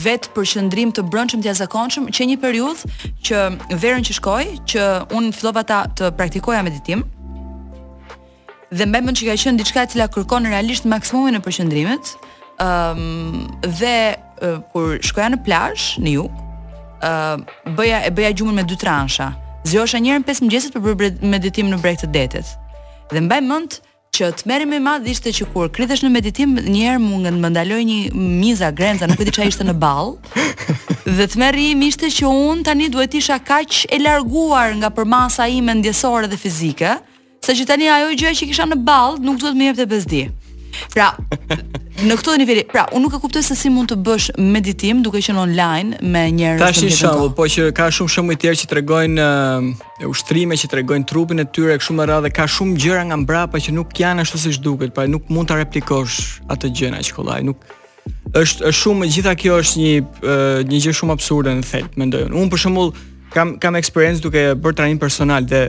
[0.06, 2.94] vetë qëndrim të brëndshëm të jashtëzakonshëm që një periudhë
[3.28, 3.44] që
[3.84, 4.88] verën që shkoi, që
[5.20, 7.04] unë fillova ta të praktikoja meditim,
[8.78, 12.14] dhe mbaj mend që ka qenë diçka e cila kërkon realisht maksimumin e përqendrimit.
[12.64, 13.46] Ëm um,
[13.80, 16.36] dhe uh, kur shkoja në plazh në jug,
[17.04, 19.32] ë uh, bëja e bëja gjumën me dy transha.
[19.68, 22.54] Zgjosha një herë në 5 mëngjesit për bërë meditim në breg të detit.
[23.14, 23.78] Dhe mbaj mend
[24.14, 27.54] që të merrem me madh ishte që kur kritesh në meditim një herë mund më
[27.56, 28.00] ndaloj një
[28.44, 30.16] miza grenca, nuk e di çfarë ishte në ball.
[31.18, 35.50] Dhe të merri im ishte që un tani duhet isha kaq e larguar nga përmasa
[35.50, 36.94] ime ndjesore dhe fizike.
[37.44, 40.20] Sa që tani ajo gjë që kisha në ball, nuk duhet më jepte bezdi.
[40.94, 41.10] Pra,
[42.08, 45.20] në këtë nivel, pra, unë nuk e kuptoj se si mund të bësh meditim duke
[45.24, 46.64] qenë online me njerëz të tjerë.
[46.64, 51.08] Tash inshallah, po që ka shumë shumë të tjerë që tregojnë uh, ushtrime që tregojnë
[51.12, 54.40] trupin e tyre kështu më radhë, ka shumë gjëra nga mbrapa që nuk janë ashtu
[54.48, 56.22] siç duket, pra nuk mund ta replikosh
[56.54, 57.70] atë gjë në shkollaj, nuk
[58.40, 62.24] është është shumë gjitha kjo është një uh, një gjë shumë absurde në fakt, mendoj
[62.30, 62.40] unë.
[62.46, 62.96] Unë për shembull
[63.36, 65.68] kam kam eksperiencë duke bërë trajnim personal dhe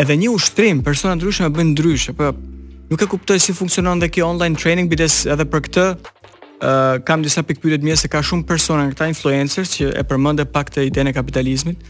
[0.00, 2.30] edhe një ushtrim, persona ndryshme më bëjnë ndryshe, po
[2.90, 7.24] nuk e kuptoj si funksionon dhe kjo online training, bides edhe për këtë uh, kam
[7.24, 10.84] disa pikë pyetje mia se ka shumë persona këta influencers që e përmende pak të
[10.90, 11.80] idenë kapitalizmit,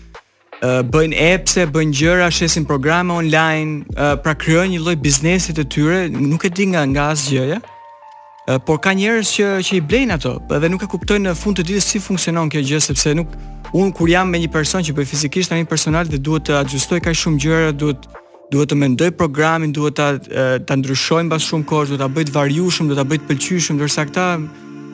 [0.63, 5.67] uh, bëjnë epse, bëjnë gjëra, shesin programe online, uh, pra krijojnë një lloj biznesi të
[5.75, 7.61] tyre, nuk e di nga nga asgjëja
[8.67, 11.65] por ka njerëz që që i blejnë ato dhe nuk e kuptojnë në fund të
[11.71, 13.33] ditës si funksionon kjo gjë sepse nuk
[13.75, 17.01] un kur jam me një person që bëj fizikisht tani personal dhe duhet të ajustoj
[17.03, 18.07] kaq shumë gjëra, duhet
[18.53, 20.13] duhet të mendoj programin, duhet ta
[20.67, 23.81] ta ndryshoj mbas shumë kohë, duhet ta bëj të varijshëm, duhet ta bëj të pëlqyeshëm,
[23.81, 24.27] ndërsa këta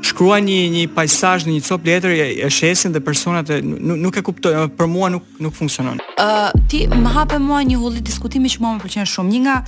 [0.08, 4.16] shkruajnë një një pajisazh në një copë letër e shesin dhe personat e nuk, nuk
[4.16, 6.00] e kuptojnë, për mua nuk nuk funksionon.
[6.16, 9.30] Ë uh, ti më hapë mua një hollë diskutimi që mua më pëlqen shumë.
[9.36, 9.58] Një nga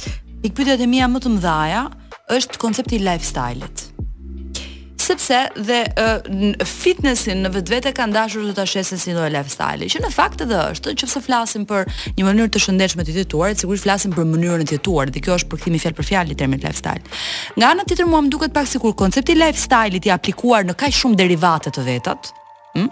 [0.42, 1.58] pikpyetjet e mia më të mëdha
[2.32, 3.90] është koncepti lifestyle-it.
[5.04, 10.00] Sepse dhe uh, fitnessin në vetvete ka ndashur të ta shesin si një lifestyle, që
[10.00, 11.84] në fakt edhe është, nëse flasim për
[12.16, 15.36] një mënyrë të shëndetshme të jetuar, sigurisht flasim për mënyrën e të jetuar dhe kjo
[15.40, 17.04] është përkthimi fjalë për fjalë i termit lifestyle.
[17.58, 21.20] Nga ana tjetër mua më duket pak sikur koncepti lifestyle-it i aplikuar në kaq shumë
[21.20, 22.30] derivate të vetat,
[22.78, 22.88] hm,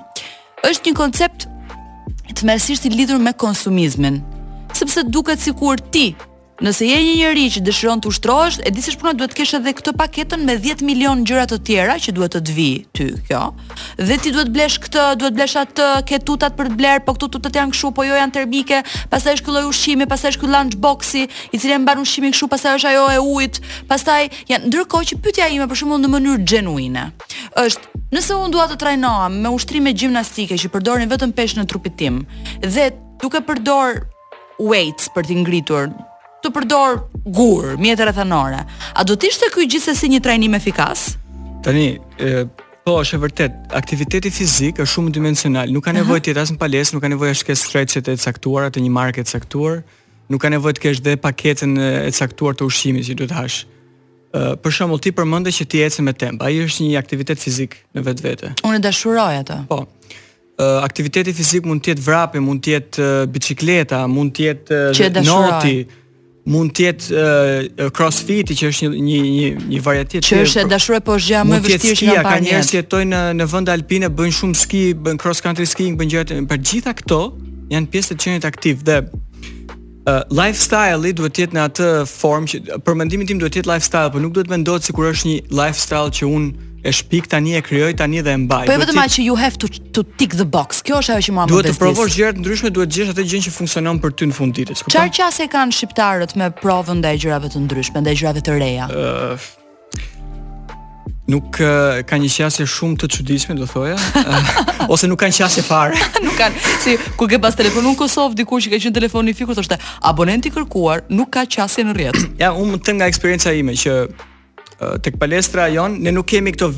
[0.68, 1.48] është një koncept
[2.28, 4.20] të mërësisht i lidhur me konsumizmin,
[4.76, 6.10] sepse duket sikur ti
[6.62, 9.52] Nëse je një njerëz që dëshiron të ushtrohesh, e di se puna duhet të kesh
[9.58, 13.06] edhe këtë paketën me 10 milion gjëra të tjera që duhet të të vi ty
[13.26, 13.40] kjo.
[13.98, 17.28] Dhe ti duhet blesh këtë, duhet blesh atë, ke tutat për të bler, po këto
[17.34, 18.78] tutat janë kështu, po jo janë termike,
[19.10, 22.48] pastaj është kulloj ushqimi, pastaj është ky lunch boxi, i cili e mban ushqimin kështu,
[22.54, 23.58] pastaj është ajo e ujit,
[23.90, 24.20] pastaj
[24.52, 27.08] janë ndërkohë që pyetja ime për shembull në mënyrë genuine
[27.58, 31.96] është nëse unë dua të trajnoam me ushtrime gjimnastike që përdorin vetëm peshën e trupit
[32.00, 32.22] tim
[32.62, 32.86] dhe
[33.22, 34.04] duke përdor
[34.62, 35.90] weights për të ngritur
[36.42, 36.98] të përdor
[37.32, 38.62] gur, mjetër e thanore.
[38.98, 41.12] A do të ishte kjo gjithsesi një trajnim efikas?
[41.62, 42.46] Tani, e,
[42.84, 43.58] po, është e vërtet.
[43.78, 45.70] Aktiviteti fizik është shumë dimensional.
[45.70, 48.16] Nuk ka nevojë të jetë as në palesë, nuk ka nevojë të kesh stretchet e
[48.18, 49.82] caktuara të një marke të caktuar,
[50.32, 53.60] nuk ka nevojë të kesh dhe paketën e caktuar të ushqimit që duhet të hash.
[54.32, 57.74] Uh, për shembull ti përmendë që ti ecën me temp, ai është një aktivitet fizik
[57.92, 58.54] në vetvete.
[58.64, 59.56] Unë dashuroj atë.
[59.68, 59.82] Po.
[59.82, 64.78] Uh, aktiviteti fizik mund të jetë vrapi, mund të jetë uh, bicikleta, mund të jetë
[64.88, 65.14] uh, noti.
[65.20, 65.84] Dashuroj
[66.48, 70.98] mund të jetë crossfit që është një një një një varietet që është e dashur
[71.06, 72.30] po është më vështirë që kanë parë.
[72.30, 75.98] Ka njerëz që jetojnë në në vende alpine, bëjnë shumë ski, bëjnë cross country skiing,
[76.00, 77.20] bëjnë gjëra për gjitha këto
[77.72, 82.80] janë pjesë të qenit aktiv dhe uh, lifestyle-i duhet të jetë në atë formë që
[82.86, 86.10] për mendimin tim duhet të jetë lifestyle, por nuk duhet mendohet sikur është një lifestyle
[86.18, 88.66] që unë e shpik tani e krijoj tani dhe e mbaj.
[88.66, 90.82] Po vetëm që you have to to tick the box.
[90.82, 91.62] Kjo është ajo që mua më pëlqen.
[91.62, 94.28] Duhet të provosh gjëra të ndryshme, duhet të gjesh atë gjën që funksionon për ty
[94.30, 94.82] në fund ditës.
[94.90, 98.88] Çfarë qase kanë shqiptarët me provën ndaj gjërave të ndryshme, ndaj gjërave të reja?
[98.90, 99.38] Uh,
[101.32, 105.62] nuk uh, ka një qasje shumë të çuditshme, do thoja, uh, ose nuk kanë qasje
[105.68, 105.94] fare.
[106.26, 106.64] nuk kanë.
[106.82, 109.78] Si kur ke pas telefonun në Kosovë, diku që ka qenë telefoni i fikut, thoshte,
[110.02, 113.98] "Abonenti kërkuar nuk ka qasje në rrjet." ja, unë të nga eksperjenca ime që
[115.02, 116.68] tek palestra jon, ne nuk kemi këto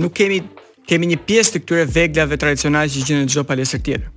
[0.00, 0.40] nuk kemi
[0.84, 4.08] kemi një pjesë të këtyre veglave tradicionale që gjenden në çdo palestër tjetër.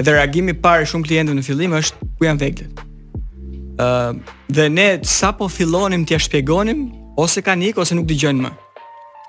[0.00, 2.80] Edhe reagimi i parë shumë klientëve në fillim është ku janë veglet.
[3.80, 4.18] Ëm
[4.56, 6.82] dhe ne sapo fillonim t'ia shpjegonim
[7.20, 8.50] ose kanë ikur ose nuk dëgjojnë më.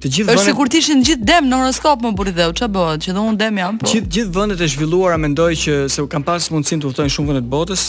[0.00, 0.40] Të gjithë vendet.
[0.40, 3.02] Është sikur të ishin të gjithë dem në horoskop më buri dheu, ç'a bëhet?
[3.04, 3.88] Që do unë dem jam po.
[3.90, 7.42] Gjithë gjithë vendet e zhvilluara mendoj që se kanë pas mundësinë të udhtojnë shumë vende
[7.44, 7.82] të botës,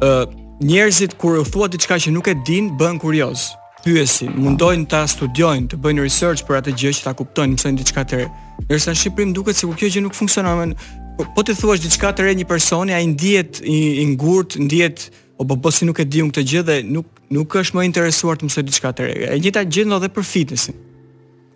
[0.00, 0.32] ë uh,
[0.64, 3.44] njerëzit kur u thuat diçka që nuk e din, bëhen kurioz
[3.84, 8.04] pyesin, mundojnë ta studiojnë, të bëjnë research për atë gjë që ta kuptojnë, mësojnë diçka
[8.08, 8.28] të re.
[8.70, 10.72] Nëse në Shqipëri duket sikur kjo gjë nuk funksionon, men,
[11.18, 15.10] po, po ti thuash diçka të re një personi, ai ndihet i, i ngurt, ndihet
[15.36, 18.40] o po po si nuk e diun këtë gjë dhe nuk nuk është më interesuar
[18.40, 19.18] të mësoj diçka të re.
[19.34, 20.80] E njëjta gjë ndodh edhe për fitnessin.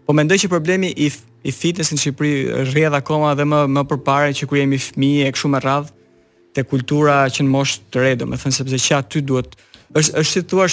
[0.08, 1.10] Po mendoj që problemi i
[1.46, 2.30] i fitness në Shqipëri
[2.72, 5.92] rrjedh akoma edhe më më përpara që kur jemi fëmijë e kështu me radh
[6.56, 9.54] te kultura që në moshë të re, domethënë sepse që aty duhet
[9.94, 10.66] është është si thua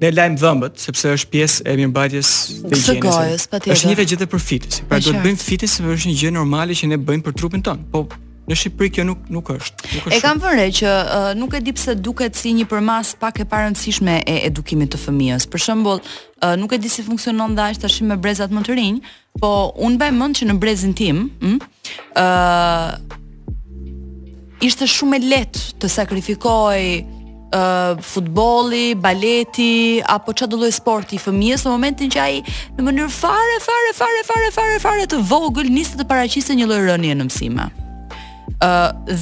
[0.00, 2.30] ne lajm dhëmbët sepse është pjesë e mirëmbajtjes
[2.64, 3.44] të gjinës.
[3.76, 4.82] Është një vetë gjë për fitness.
[4.88, 7.84] Pra duhet bëjmë fitness sepse është një gjë normale që ne bëjmë për trupin ton.
[7.92, 8.06] Po
[8.44, 9.72] Në Shqipëri kjo nuk nuk është.
[9.94, 10.12] Nuk është.
[10.12, 13.46] E kam vënë që uh, nuk e di pse duket si një përmas pak e
[13.48, 15.46] parëndësishme e edukimit të fëmijës.
[15.48, 19.00] Për shembull, uh, nuk e di si funksionon dash tash me brezat më të rinj,
[19.40, 19.54] po
[19.86, 21.58] un mbaj mend që në brezin tim, ëh, mm,
[22.20, 23.00] uh,
[24.64, 26.82] ishte shumë e lehtë të sakrifikoj
[27.54, 32.40] Uh, futbolli, baleti apo çdo lloj sporti i fëmijës në momentin që ai
[32.74, 36.80] në mënyrë fare fare fare fare fare fare të vogël niste të paraqisë një lloj
[36.90, 37.68] rënie në mësime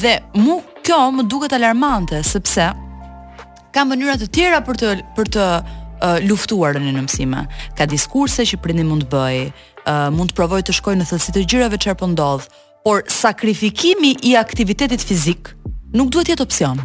[0.00, 2.66] dhe mu kjo më duket alarmante sepse
[3.72, 7.44] ka mënyra të tjera për të për të uh, luftuar në në mësime.
[7.78, 9.38] Ka diskurse që prindi mund të bëj,
[9.88, 12.48] uh, mund të provoj të shkoj në thësi të gjërave që po ndodh,
[12.84, 15.54] por sakrifikimi i aktivitetit fizik
[15.94, 16.82] nuk duhet jetë opcion.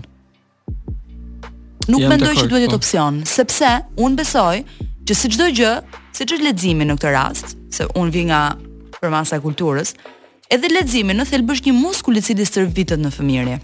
[1.87, 2.67] Nuk mendoj që duhet po.
[2.67, 3.73] jetë opcion, sepse
[4.03, 4.55] unë besoj
[5.07, 5.73] që si çdo gjë,
[6.17, 8.41] siç është leximi në këtë rast, se unë vi nga
[8.99, 9.93] përmasa e kulturës,
[10.47, 13.55] Edhe leximi në thelb është një muskul i cili stërvitet në fëmijëri.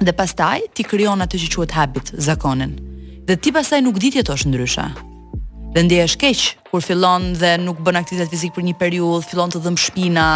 [0.00, 2.72] Dhe pastaj ti krijon atë që quhet habit, zakonin.
[3.28, 4.86] Dhe ti pastaj nuk ditjet është ndryshe.
[5.74, 9.60] Dhe ndihesh keq kur fillon dhe nuk bën aktivitet fizik për një periudhë, fillon të
[9.60, 10.28] dhëm shpina,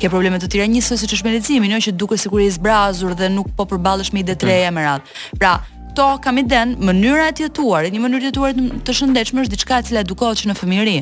[0.00, 3.12] ke probleme të tjera njësoj siç është me leximin, jo që duket sikur je zbrazur
[3.12, 4.88] dhe nuk po përballesh me ide të reja me
[5.36, 5.58] Pra,
[5.92, 8.54] këto kam i den mënyra e jetuarit, një mënyrë jetuar
[8.86, 10.94] të shëndetshme është diçka e cila edukohet në fëmijëri.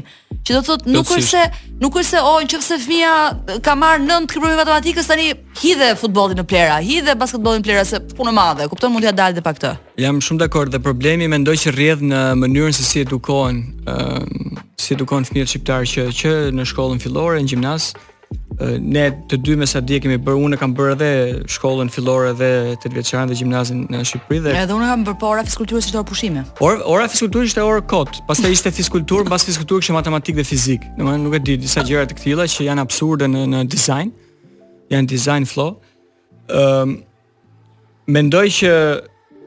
[0.43, 1.43] Që do thotë nuk është se
[1.85, 5.29] nuk është se o oh, nëse fëmia ka marrë 9 kërpë matematikës tani
[5.63, 9.15] hidhe futbollin në plera, hidhe basketbollin në plera se punë e madhe, kupton mund t'ia
[9.15, 9.73] dalë edhe pa këtë.
[10.01, 14.95] Jam shumë dakord dhe problemi mendoj që rrjedh në mënyrën se si edukohen, uh, si
[14.97, 17.93] edukohen fëmijët shqiptar që që në shkollën fillore, në gjimnaz,
[18.79, 21.09] ne të dy me sa di kemi bërë unë kam bërë edhe
[21.55, 22.51] shkollën fillore dhe
[22.83, 23.05] të dhe
[23.41, 26.77] gjimnazin në Shqipëri dhe edhe unë kam bërë por ora fizikulturës ishte orë pushime por
[26.85, 30.93] ora fizikulturës ishte orë kot pas të ishte fizikulturë pas fizikulturë kështë matematikë dhe fizikë
[31.01, 34.13] në më nuk e di disa gjera të këtila që janë absurde në, në design
[34.93, 35.73] janë design flow
[36.53, 36.99] um,
[38.13, 38.73] mendoj që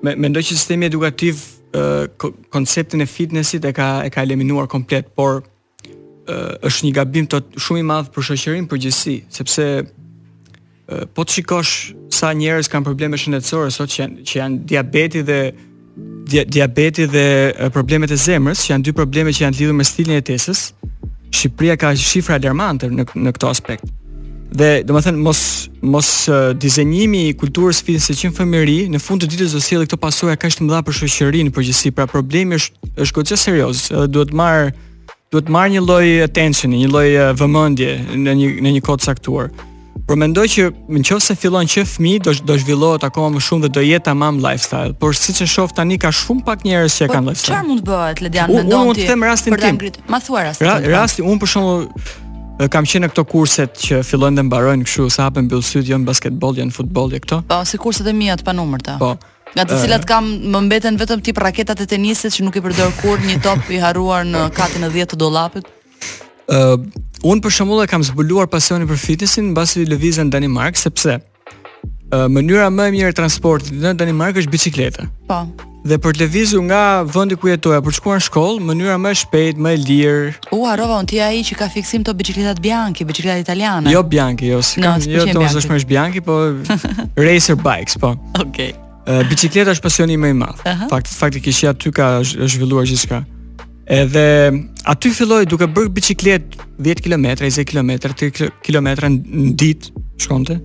[0.03, 1.37] me, mendoj që sistemi edukativ
[1.77, 2.09] uh,
[2.49, 5.43] konceptin e fitnessit e ka, e ka eliminuar komplet por
[6.27, 9.65] është një gabim të shumë i madhë për shoqërinë për gjithësi, sepse
[11.15, 11.73] po të shikosh
[12.13, 15.39] sa njerës kanë probleme shëndetësore, sot që, janë, që janë diabeti dhe
[16.27, 17.25] dia, diabeti dhe
[17.73, 20.69] problemet e zemrës, që janë dy probleme që janë të lidhë me stilin e tesës,
[21.33, 23.87] Shqipëria ka shifra alarmante në në këtë aspekt.
[24.53, 25.39] Dhe domethënë mos
[25.81, 29.65] mos uh, dizenjimi i kulturës fizike që në fëmijëri, në fund të ditës do të
[29.65, 33.39] sjellë këto pasojë kaq të mëdha për shoqërinë, për gjithësi, pra problemi është është gjithë
[33.47, 33.81] serioz,
[34.13, 34.69] duhet marr
[35.33, 39.05] duhet marr një lloj attention, eh, një lloj eh, vëmendje në një në një kohë
[39.09, 39.49] caktuar.
[40.07, 40.63] Por mendoj që
[40.99, 44.93] nëse fillon që fëmijë do do zhvillohet akoma më shumë dhe do jetë tamam lifestyle,
[44.99, 47.53] por siç e shoh tani ka shumë pak njerëz që e po, kanë lifestyle.
[47.55, 48.75] Çfarë mund të bëhet, Ledian, mendon ti?
[48.75, 49.79] Unë mund them rastin tim.
[50.09, 50.67] Ma thua rastin.
[50.67, 51.87] Ra, rasti, unë për shembull
[52.69, 56.59] kam qenë në këto kurset që fillojnë dhe mbarojnë kështu, sa hapen mbyllsyt, janë basketbol,
[56.61, 57.39] janë futboll, janë këto.
[57.49, 58.99] Po, si kurset e mia të panumërta.
[59.01, 59.15] Po
[59.55, 62.93] nga të cilat kam më mbeten vetëm tip raketat e tenisit që nuk i përdor
[63.01, 65.67] kur një top i haruar në katin e 10 të dollapit.
[66.51, 66.79] ë uh,
[67.29, 72.27] un për shembull e kam zbuluar pasionin për fitnessin mbasi lëvizja në Danimark sepse uh,
[72.27, 75.05] mënyra më e mirë e transportit në Danimark është bicikleta.
[75.29, 75.39] Po.
[75.87, 79.11] Dhe për të lëvizur nga vendi ku jetoja për të shkuar në shkollë, mënyra më
[79.15, 80.27] e shpejtë, më e lirë.
[80.55, 83.91] U harrova unë ti ai që ka fiksim të bicikletat bianke, bicikletat italiane.
[83.91, 84.61] Jo bianki, jo.
[84.61, 86.37] Si no, kam, jo, to është po
[87.23, 88.15] racer bikes, po.
[88.35, 88.45] Okej.
[88.47, 88.73] Okay
[89.05, 90.59] bicikleta është pasioni më i madh.
[90.65, 90.89] Uh -huh.
[90.89, 93.23] Fakt, faktikisht aty ka është zhvilluar gjithçka.
[93.87, 94.51] Edhe
[94.85, 96.45] aty filloi duke bërë bicikletë
[96.79, 100.59] 10 km, 20 km, 3 km në ditë shkonte.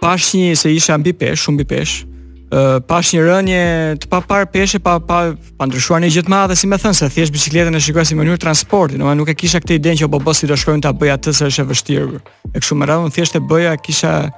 [0.00, 2.04] Pash një se isha mbi pesh, shumë mbi pesh.
[2.52, 6.54] Ë pash një rënje të parë peshe pa pa pa ndryshuar në gjë të madhe,
[6.56, 9.60] si më thënë se thjesht bicikletën e shikoj si mënyrë transporti, domethënë nuk e kisha
[9.60, 12.20] këtë idenë që po si do shkojnë ta bëj atë se është e vështirë.
[12.54, 14.28] E kështu më radhën thjesht e bëja, kisha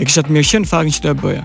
[0.00, 1.44] e kisha të mirëqen fakin që do e bëja.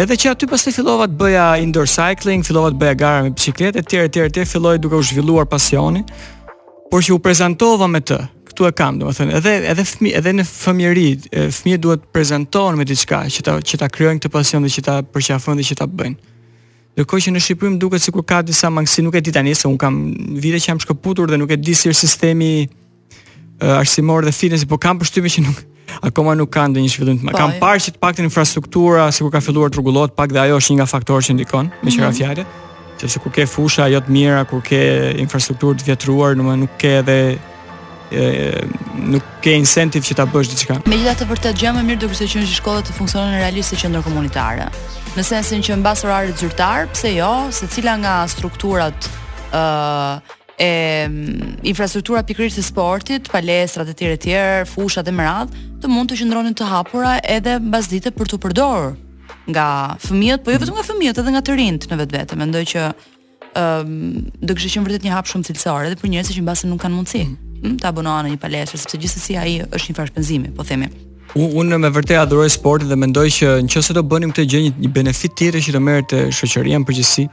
[0.00, 3.82] Edhe që aty pastaj fillova të bëja indoor cycling, fillova të bëja gara me biçikletë
[3.82, 6.00] etj etj etj, filloi duke u zhvilluar pasioni.
[6.90, 8.16] Por që u prezantova me të.
[8.52, 11.04] Ktu e kam, domethënë, edhe edhe fëmi, edhe në fëmijëri,
[11.56, 14.84] fëmijët duhet të prezantohen me diçka që ta që ta krijojnë këtë pasion dhe që
[14.88, 16.30] ta përqafojnë dhe që ta bëjnë.
[17.02, 19.68] Dhe që në Shqipëri më duket sikur ka disa mangësi, nuk e di tani se
[19.68, 20.00] un kam
[20.40, 22.52] vite që jam shkëputur dhe nuk e di si është sistemi
[23.78, 25.64] arsimor dhe fitness, por kam përshtypjen që nuk
[26.00, 27.38] akoma nuk kanë ndonjë zhvillim të madh.
[27.38, 27.62] Kan po, jo.
[27.64, 30.80] parë që të paktën infrastruktura sikur ka filluar të rregullohet pak dhe ajo është një
[30.80, 32.46] nga faktorët që ndikon, me çfarë mm fjalë?
[33.00, 34.80] Që se kur ke fusha ajo të mira, kur ke
[35.24, 37.16] infrastrukturë të vjetruar, domethënë nuk ke edhe
[38.10, 38.26] e,
[39.12, 40.78] nuk ke incentiv që ta bësh diçka.
[40.88, 44.04] Megjithatë vërtet gjë më mirë do kishte që që shkolla të funksiononte realisht si qendër
[44.06, 44.68] komunitare.
[45.18, 49.08] Në sensin që mbas orarit zyrtar, pse jo, secila nga strukturat
[49.52, 49.64] ë
[50.62, 51.08] e
[51.62, 55.50] infrastruktura pikërisht e sportit, palestrat e tjerë e tjerë, fushat e mërad,
[55.82, 58.92] të mund të qëndronin të hapura edhe mbas ditë për të përdorur
[59.50, 59.64] nga
[60.04, 62.36] fëmijët, po jo vetëm nga fëmijët, edhe nga të rinjt në vetvete.
[62.38, 62.82] Mendoj që
[63.58, 66.70] ëm um, do kishte qenë vërtet një hap shumë cilësor edhe për njerëz që mbasën
[66.70, 67.38] nuk kanë mundësi mm.
[67.62, 70.12] Hm, të abonohen në një palestër sepse gjithsesi ai është një farsh
[70.56, 70.90] po themi.
[71.34, 75.34] Unë me vërtet adhuroj sportin dhe mendoj që nëse do bënim këtë gjë një benefit
[75.38, 77.26] tjetër që do merrte shoqëria në përgjithësi,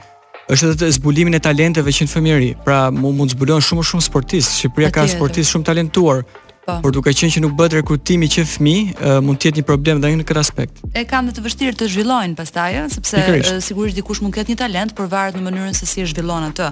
[0.49, 2.51] është edhe të zbulimin e talenteve që në fëmijëri.
[2.65, 6.25] Pra, mund mu të zbulon shumë shumë sportist, Shqipëria ka sportist shumë talentuar,
[6.69, 6.75] Po.
[6.83, 10.03] Por duke qenë që nuk bëhet rekrutimi që fëmi, uh, mund të jetë një problem
[10.03, 10.83] edhe në këtë aspekt.
[10.93, 14.57] E kanë dhe të vështirë të zhvillojnë pastaj, sepse uh, sigurisht dikush mund ketë një
[14.59, 16.67] talent, por varet në mënyrën se si e zhvillon atë.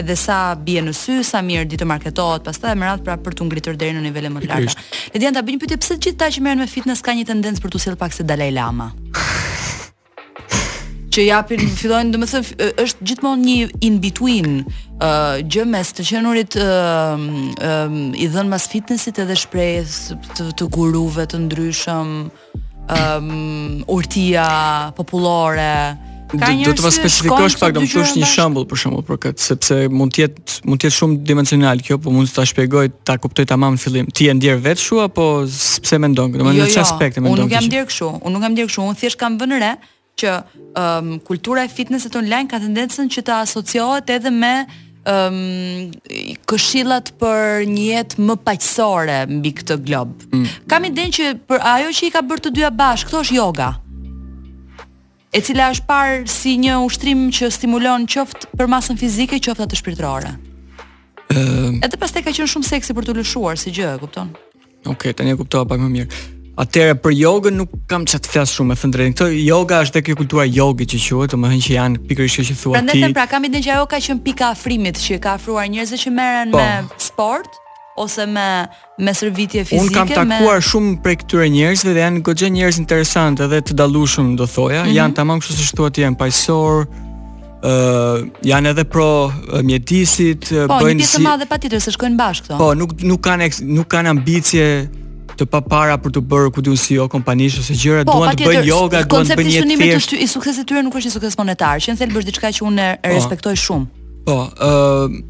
[0.00, 3.50] Edhe sa bie në sy, sa mirë ditë marketohet, pastaj më radh pra për të
[3.50, 4.88] ngritur deri në nivele më të larta.
[5.12, 7.20] Le dia ta bëj një pyetje, pse të gjithë ta që merren me fitness kanë
[7.20, 8.88] një tendencë për të sjellë pak se Dalai Lama?
[11.12, 17.16] që japin fillojnë domethënë është gjithmonë një in between uh, gjë mes të qenurit uh,
[17.16, 19.98] um, i dhënë mas fitnessit edhe shprehjes
[20.38, 24.48] të, të guruve të ndryshëm um, urtia
[24.98, 25.72] popullore
[26.32, 29.74] Do të pas specifikosh pak, do të thosh një shembull për shembull për këtë, sepse
[29.92, 33.18] mund të jetë mund të jetë shumë dimensional kjo, po mund të ta shpjegoj, ta
[33.20, 34.08] kuptoj tamam në fillim.
[34.16, 36.32] Ti e ndjer vetë kështu apo pse mendon?
[36.32, 37.36] domethënë të jo, thonë në çfarë jo, aspekte mendon?
[37.36, 39.74] Unë nuk jam ndjer kshu, Unë nuk jam ndjer kshu, Unë thjesht kam vënë re
[40.14, 40.32] që
[40.76, 44.52] um, kultura e fitnesit online ka tendencën që të asociohet edhe me
[45.08, 45.88] um,
[46.50, 50.12] këshillat për një jetë më paqësore mbi këtë glob.
[50.32, 50.44] Mm.
[50.70, 53.70] Kam idenë që për ajo që i ka bërë të dyja bashkë, këto është yoga.
[55.32, 59.80] E cila është parë si një ushtrim që stimulon qoftë për masën fizike, qoftë atë
[59.80, 60.32] shpirtërore.
[60.32, 60.50] Ëm.
[61.32, 61.60] Ehm.
[61.72, 64.28] Um, Edhe pastaj ka qenë shumë seksi për të lëshuar si gjë, e kupton?
[64.82, 66.20] Okej, okay, tani e kuptova pak më mirë.
[66.52, 69.28] Atëre për jogën nuk kam çfarë të flas shumë me thënë drejtë.
[69.40, 72.76] Yoga është tek kultura yogi që quhet, domethënë që janë pikërisht që thua ti.
[72.90, 76.52] Prandaj pra kam ndëgjuar ajo ka qen pika afrimit që ka afruar njerëzit që merren
[76.52, 76.60] po.
[76.60, 77.56] me sport
[78.04, 78.68] ose me
[79.00, 79.80] me shërbime fizike.
[79.80, 80.68] Un kam takuar me...
[80.68, 84.84] shumë prej këtyre njerëzve dhe janë gojë njerëz interesantë edhe të dallushëm do thoja.
[84.84, 84.96] Mm -hmm.
[85.00, 86.86] Jan tamam kështu si thuat ti, janë paqësor.
[87.62, 90.98] ë uh, janë edhe pro uh, mjedisit, po, bëjnë si.
[90.98, 92.58] Po, një pjesë e madhe patjetër se shkojnë bashkë këto.
[92.58, 94.88] Po, nuk nuk kanë nuk kanë ambicie
[95.38, 98.64] të papara për të bërë kujtun si jo kompanish ose gjëra po, duan të bëjnë
[98.68, 99.92] yoga duan të bëjnë një fest.
[99.92, 102.66] Konceptin e i suksesit tyre nuk është një sukses monetar, që nëse bësh diçka që
[102.68, 103.90] unë e po, respektoj shumë.
[104.28, 105.20] Po, ë uh,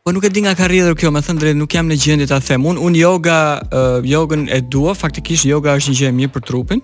[0.00, 2.26] Po nuk e di nga ka rrjedhur kjo, më thën drejt, nuk jam në gjendje
[2.30, 2.64] ta them.
[2.70, 6.44] Un un yoga, uh, yogën e dua, faktikisht yoga është një gjë e mirë për
[6.48, 6.80] trupin.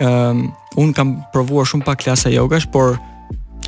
[0.00, 3.02] Ëm uh, un kam provuar shumë pak klasa yogash, por uh,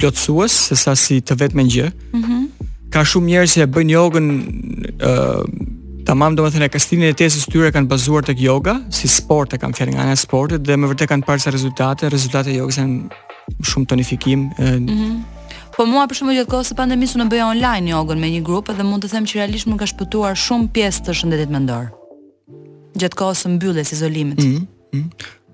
[0.00, 1.90] plotësues sesa si të vetme gjë.
[2.12, 2.26] Mhm.
[2.30, 2.44] Mm
[2.94, 4.26] Ka shumë njerëz që e bëjnë jogën
[5.04, 5.40] ë uh,
[6.06, 9.74] tamam domethënë e kastinin e tesës tyre kanë bazuar tek yoga, si sport e kanë
[9.76, 13.90] fjalë nga ana e sportit dhe me vërtet kanë parë rezultate, rezultate jogës janë shumë
[13.90, 14.46] tonifikim.
[14.56, 14.84] Mhm.
[14.94, 15.16] Mm
[15.76, 18.70] Po mua për shkak të kohës së pandemisë unë bëja online jogën me një grup
[18.72, 21.90] dhe mund të them që realisht më ka shpëtuar shumë pjesë të shëndetit mendor.
[22.96, 24.40] Gjatë kohës së mbylljes izolimit.
[24.40, 24.64] Mm
[24.94, 25.04] -hmm.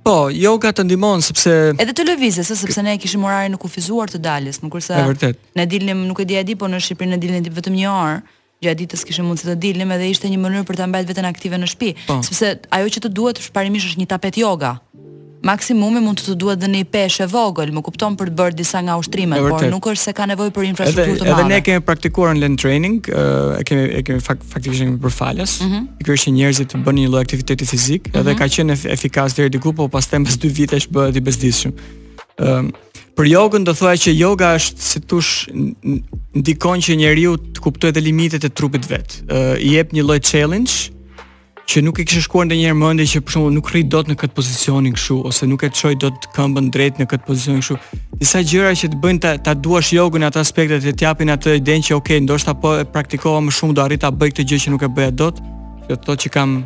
[0.06, 4.18] Po, yoga të ndihmon sepse Edhe të lëvizjes, sepse ne kishim orarin e kufizuar të
[4.18, 5.36] daljes, më kurse E vërtet.
[5.58, 8.16] Ne dilnim, nuk e di a di, po në Shqipëri ne dilnim vetëm një orë
[8.62, 11.56] gjatë ditës kishim mundësi të dilnim edhe ishte një mënyrë për ta mbajtur veten aktive
[11.58, 12.22] në shtëpi, po.
[12.22, 14.72] sepse ajo që të duhet parimisht është një tapet yoga
[15.42, 18.82] maksimumi mund të të duhet dhe një peshë vogël, më kupton për të bërë disa
[18.86, 21.40] nga ushtrimet, por nuk është se ka nevoj për infrastruktur të madhe.
[21.40, 23.00] Edhe ne kemi praktikuar në land training,
[23.56, 25.90] e kemi, e kemi fak, faktikisht kemi për faljes, mm -hmm.
[26.00, 28.20] i kërë që njerëzit të bënë një loj aktiviteti fizik, mm -hmm.
[28.20, 28.38] edhe mhm.
[28.38, 31.72] ka qenë efikas dhe diku, po pas tempës 2 vite është bëhet i bezdishëm.
[32.38, 32.72] Um,
[33.16, 35.30] për jogën do thua që joga është si tush
[36.36, 39.22] ndikon që njeriu të kuptojë të limitet e trupit vet.
[39.28, 40.72] Uh, I jep një lloj challenge,
[41.66, 44.34] që nuk e kishe shkuar ndonjëherë mendje që për shembull nuk rrit dot në këtë
[44.36, 47.98] pozicionin kështu ose nuk e çoj dot këmbën drejt në këtë pozicion kështu.
[48.22, 51.56] Disa gjëra që të bëjnë ta, ta duash jogën atë aspekte të të japin atë
[51.60, 54.60] idenë që okay, ndoshta po e praktikova më shumë do arrit të bëj këtë gjë
[54.64, 55.42] që nuk e bëja dot,
[55.90, 56.62] që thotë që kam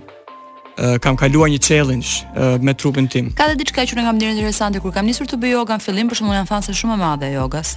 [0.76, 3.30] Uh, kam kaluar një challenge uh, me trupin tim.
[3.32, 6.10] Ka edhe diçka që unë kam interesante kur kam nisur të bëj yoga në fillim,
[6.12, 7.70] për shembull, jam fanse shumë e madhe yogas.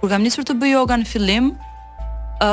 [0.00, 1.52] Kur kam nisur të bëj yoga në fillim,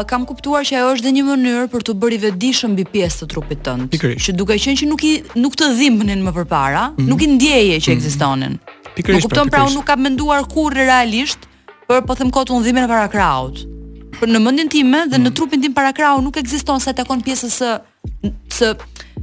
[0.08, 3.30] kam kuptuar që ajo është dhe një mënyrë për të bëri vetëdijshëm mbi pjesë të
[3.34, 3.96] trupit tënd.
[4.22, 7.08] Që duke qenë që nuk i nuk të dhimbnin më përpara, mm -hmm.
[7.10, 7.98] nuk i ndjeje që mm -hmm.
[7.98, 8.58] ekzistonin.
[9.16, 11.40] Nuk kupton pra, pra unë nuk kam menduar kurrë realisht
[11.90, 13.58] për po them kot u ndhimën para kraut.
[14.20, 15.26] Për në mendjen time dhe mm -hmm.
[15.26, 17.72] në trupin tim para kraut nuk ekziston sa takon pjesës së
[18.58, 18.68] së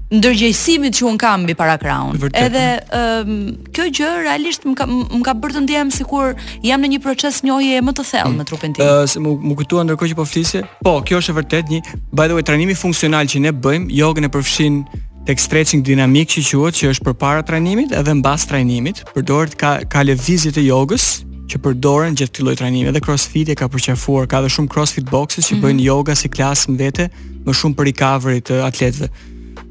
[0.08, 2.16] ndërgjegjësimit që un kam mbi para kraun.
[2.32, 2.46] Eh?
[2.46, 2.64] Edhe
[2.96, 3.34] um,
[3.76, 6.32] kjo gjë realisht më ka më ka bërë të ndjehem sikur
[6.64, 8.38] jam në një proces njohje më të thellë mm.
[8.40, 8.86] me trupin tim.
[8.86, 10.62] Ëh, eh, uh, më më kujtuan ndërkohë që po flisje.
[10.84, 11.82] Po, kjo është vërtet një
[12.16, 14.80] by the way trajnimi funksional që ne bëjmë, jogën e përfshin
[15.28, 20.06] tek stretching dinamik që quhet, që është përpara trajnimit edhe mbas trajnimit, përdoret ka ka
[20.08, 21.08] lëvizje jogës
[21.52, 25.06] që përdoren gjithë këto lloj trajnimi dhe CrossFit e ka përqafuar, ka dhe shumë CrossFit
[25.12, 25.66] boxes që mm -hmm.
[25.68, 27.06] bëjnë yoga si klasë në vete,
[27.44, 29.08] më shumë për recovery të atletëve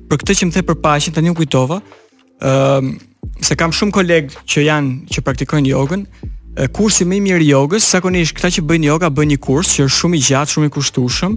[0.08, 1.82] për këtë që më the për paqen, tani u kujtova,
[2.40, 2.96] ëm um,
[3.44, 6.04] se kam shumë kolegë që janë që praktikojnë jogën,
[6.74, 9.86] kursi më i mirë i jogës, zakonisht këta që bëjnë yoga bëjnë një kurs që
[9.86, 11.36] është shumë i gjatë, shumë i kushtueshëm.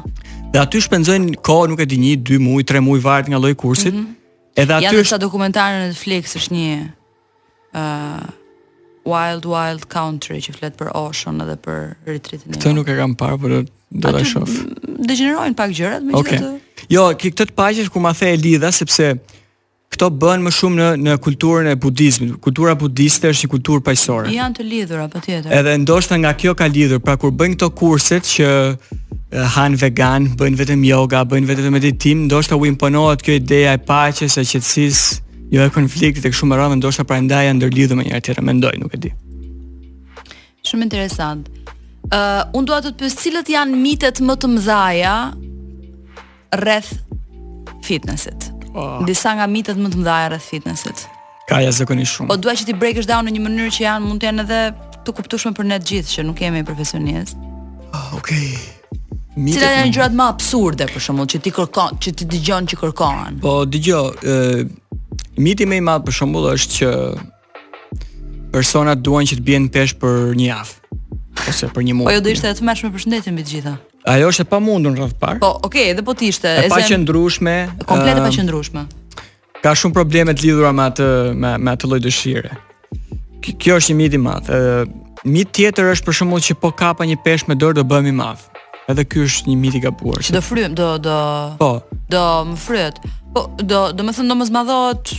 [0.54, 3.60] Dhe aty shpenzojnë kohë, nuk e di, 1, 2 muaj, 3 muaj varet nga lloji
[3.66, 3.98] kursit.
[4.00, 4.16] Mm
[4.60, 6.78] Edhe aty është ja, dokumentare në Netflix është një
[7.80, 8.32] uh,
[9.10, 12.56] Wild Wild Country që flet për ocean edhe për retreatin.
[12.58, 14.52] Këtë nuk e kam parë, por do ta shoh.
[15.10, 16.42] Degenerojnë pak gjërat, me Okay.
[16.44, 16.88] Të...
[16.94, 19.14] Jo, këtë të paqesh ku ma the e lidha sepse
[20.00, 22.36] këto bën më shumë në në kulturën e budizmit.
[22.44, 24.32] Kultura budiste është një kulturë paqësore.
[24.32, 25.52] Janë të lidhur apo tjetër?
[25.58, 28.46] Edhe ndoshta nga kjo ka lidhur, pra kur bëjnë këto kurset që
[29.58, 34.38] han vegan, bëjnë vetëm yoga, bëjnë vetëm meditim, ndoshta u imponohet kjo ideja e paqes,
[34.40, 35.18] e qetësisë,
[35.58, 38.96] jo e konfliktit e shumë rrëmë, ndoshta prandaj janë ndërlidhur me njëri tjetrën, mendoj, nuk
[38.96, 39.12] e di.
[40.70, 41.50] Shumë interesant.
[42.08, 45.18] Ë, uh, un dua të pyes cilët janë mitet më të mëdha
[46.64, 46.96] rreth
[47.86, 48.48] fitnessit.
[48.80, 49.04] Oh.
[49.08, 51.02] Disa nga mitet më të mëdha rreth fitnessit.
[51.50, 52.30] Ka ja zakonisht shumë.
[52.32, 54.60] Po dua që ti breakesh down në një mënyrë që janë mund të janë edhe
[55.08, 57.48] të kuptueshme për ne të gjithë që nuk jemi profesionistë.
[57.98, 58.54] Ah, okay.
[59.40, 62.80] Mitet Cila janë gjërat më absurde për shembull që ti kërkon, që ti dëgjon që
[62.86, 63.38] kërkohen?
[63.44, 64.32] Po dëgjoj,
[65.46, 66.94] miti më i madh për shembull është që
[68.56, 70.76] personat duan që të bien pesh për një javë
[71.50, 72.10] ose për një muaj.
[72.12, 73.78] Po jo do ishte të mëshme përshëndetje mbi të gjitha.
[74.08, 75.42] Ajo është e pamundur në radh parë.
[75.44, 76.54] Po, okay, edhe po të ishte.
[76.62, 77.56] E pa qëndrueshme.
[77.90, 78.86] Komplet e pa qëndrueshme.
[79.64, 82.54] Ka shumë probleme të lidhura me atë me, me atë lloj dëshire.
[83.44, 84.52] Kjo është një mit i madh.
[84.52, 88.08] Ë mit tjetër është për shembull që po kapa një peshë me dorë do bëhem
[88.08, 88.46] i madh.
[88.90, 90.24] Edhe ky është një mit i gabuar.
[90.24, 91.18] Që do frym, do do
[91.60, 91.72] Po.
[92.10, 92.24] Do
[92.54, 93.04] më fryet.
[93.36, 95.14] Po do do më thënë do më zmadhohet.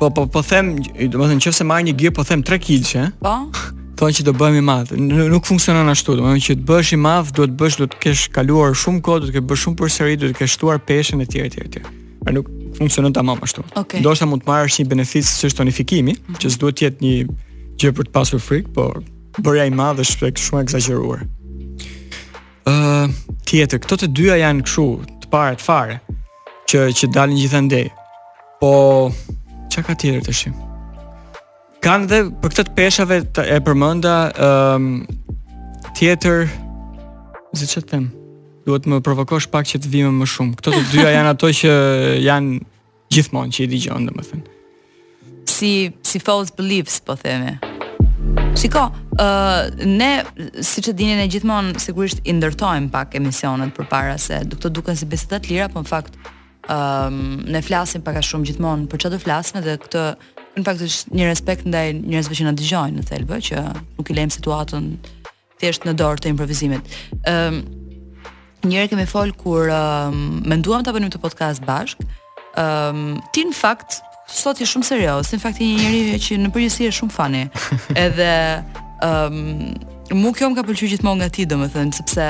[0.00, 3.04] Po po po them, do të thënë nëse marr një gir po them 3 kg,
[3.04, 3.12] ëh.
[3.20, 3.36] Po.
[3.96, 4.90] thonë që do bëhemi madh.
[5.00, 8.74] Nuk funksionon ashtu, domethënë që të bësh i madh duhet bësh do të kesh kaluar
[8.76, 11.48] shumë kohë, do të kesh bërë shumë përsëri, do të kesh shtuar peshën e tjerë
[11.48, 11.92] e tjerë.
[12.26, 13.64] Pra nuk funksionon tamam ashtu.
[13.80, 14.02] Okay.
[14.04, 16.40] Ndoshta mund të marrësh një benefic siç është tonifikimi, mm -hmm.
[16.42, 17.14] që s'duhet të jetë një
[17.80, 19.00] gjë për të pasur frikë, por
[19.46, 21.20] bëra i madh është shpesh shumë eksagjeruar.
[22.66, 23.10] Ëh, uh,
[23.48, 24.86] tjetër, këto të dyja janë kështu,
[25.24, 25.96] të para të fare,
[26.68, 27.88] që që dalin gjithandej.
[28.60, 28.72] Po
[29.70, 30.65] çka ka tjetër tashim?
[31.86, 34.12] kanë dhe për këtët peshave të e përmënda
[34.42, 34.86] um,
[35.94, 36.48] tjetër
[37.56, 38.08] zi që të them
[38.66, 41.72] duhet më provokosh pak që të vime më shumë këto të dyja janë ato që
[42.24, 42.56] janë
[43.14, 44.44] gjithmonë që i di gjonë dhe më thënë
[45.54, 45.70] si,
[46.10, 47.54] si false beliefs po theme
[48.56, 48.82] Shiko,
[49.22, 50.08] uh, ne,
[50.64, 54.70] si që dinin e gjithmonë, sigurisht i ndërtojmë pak emisionet për para se duke të
[54.78, 56.16] duken si besetat lira, po në fakt,
[56.72, 57.18] um,
[57.52, 60.04] ne flasim paka shumë gjithmonë për që të flasim dhe këtë
[60.56, 63.62] në fakt është një respekt ndaj njerëzve që na dëgjojnë në thelbë që
[63.96, 64.86] nuk i lejmë situatën
[65.60, 66.94] thjesht në dorë të improvisimit.
[67.24, 72.00] Ëm ehm, um, njëherë kemi fol kur um, menduam ta bënim të podcast bashk.
[72.00, 72.04] Ëm
[72.56, 73.98] ehm, um, ti në fakt
[74.32, 77.44] sot je shumë serioz, në fakt je një njeri që në përgjithësi është shumë fani,
[78.04, 78.30] Edhe
[79.04, 79.40] ëm
[80.12, 82.26] um, mu kjo më ka pëlqyer gjithmonë nga ti, domethënë, sepse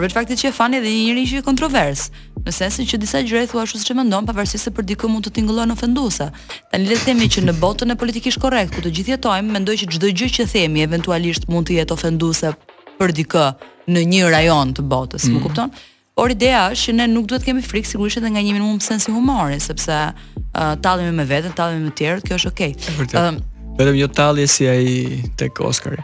[0.00, 2.08] për faktit që je fani dhe je një njeri që kontrovers
[2.44, 5.08] në sensin që disa gjëra i thua ashtu siç e mendon pavarësisht se për dikë
[5.12, 6.30] mund të tingëllon ofenduese.
[6.72, 9.76] Tanë le të themi që në botën e politikisht korrekt ku të gjithë jetojmë, mendoj
[9.82, 12.54] që çdo gjë që themi eventualisht mund të jetë ofenduese
[13.00, 13.46] për dikë
[13.92, 15.36] në një rajon të botës, mm.
[15.36, 15.74] më kupton?
[16.20, 18.80] Por ideja është që ne nuk duhet të kemi frikë sigurisht edhe nga një minimum
[18.84, 22.74] sensi humori, sepse uh, tallemi me veten, tallemi me tjerët, kjo është okay.
[23.00, 23.40] Vetëm
[23.88, 25.96] uh, jo tallje si ai tek Oscar.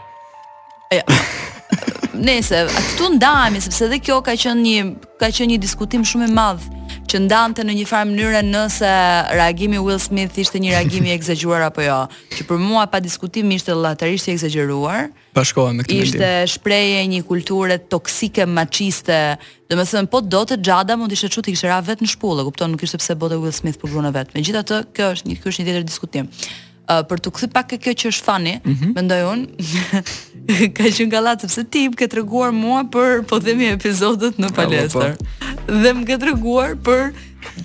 [0.95, 1.03] Ja.
[2.17, 4.85] nese këtu ndahemi sepse edhe kjo ka qenë një
[5.21, 6.65] ka qenë një diskutim shumë i madh
[7.07, 8.89] që ndante në një farë mënyrë nëse
[9.37, 12.01] reagimi Will Smith ishte një reagim i egzageruar apo jo.
[12.35, 15.05] Që për mua pa diskutim ishte llatarisht i egzageruar.
[15.37, 16.25] Bashkohem me këtë mendim.
[16.25, 19.15] Ishte shprehje një kulture toksike machiste.
[19.71, 22.43] Domethënë po do të xhada mund të ishte çu ti kishte ra vetë në shpullë,
[22.49, 24.35] kupton, nuk ishte pse bote Will Smith po e vet.
[24.35, 26.27] Megjithatë, kjo është një ky është një tjetër diskutim
[26.89, 28.95] uh, për të kthy pak e kjo që është fani, mm -hmm.
[28.95, 29.41] mendoj un,
[30.75, 34.55] ka qenë gallat sepse ti më ke treguar mua për po themi epizodet në po,
[34.61, 35.15] palestër.
[35.17, 35.47] Po.
[35.81, 37.11] Dhe më ke treguar për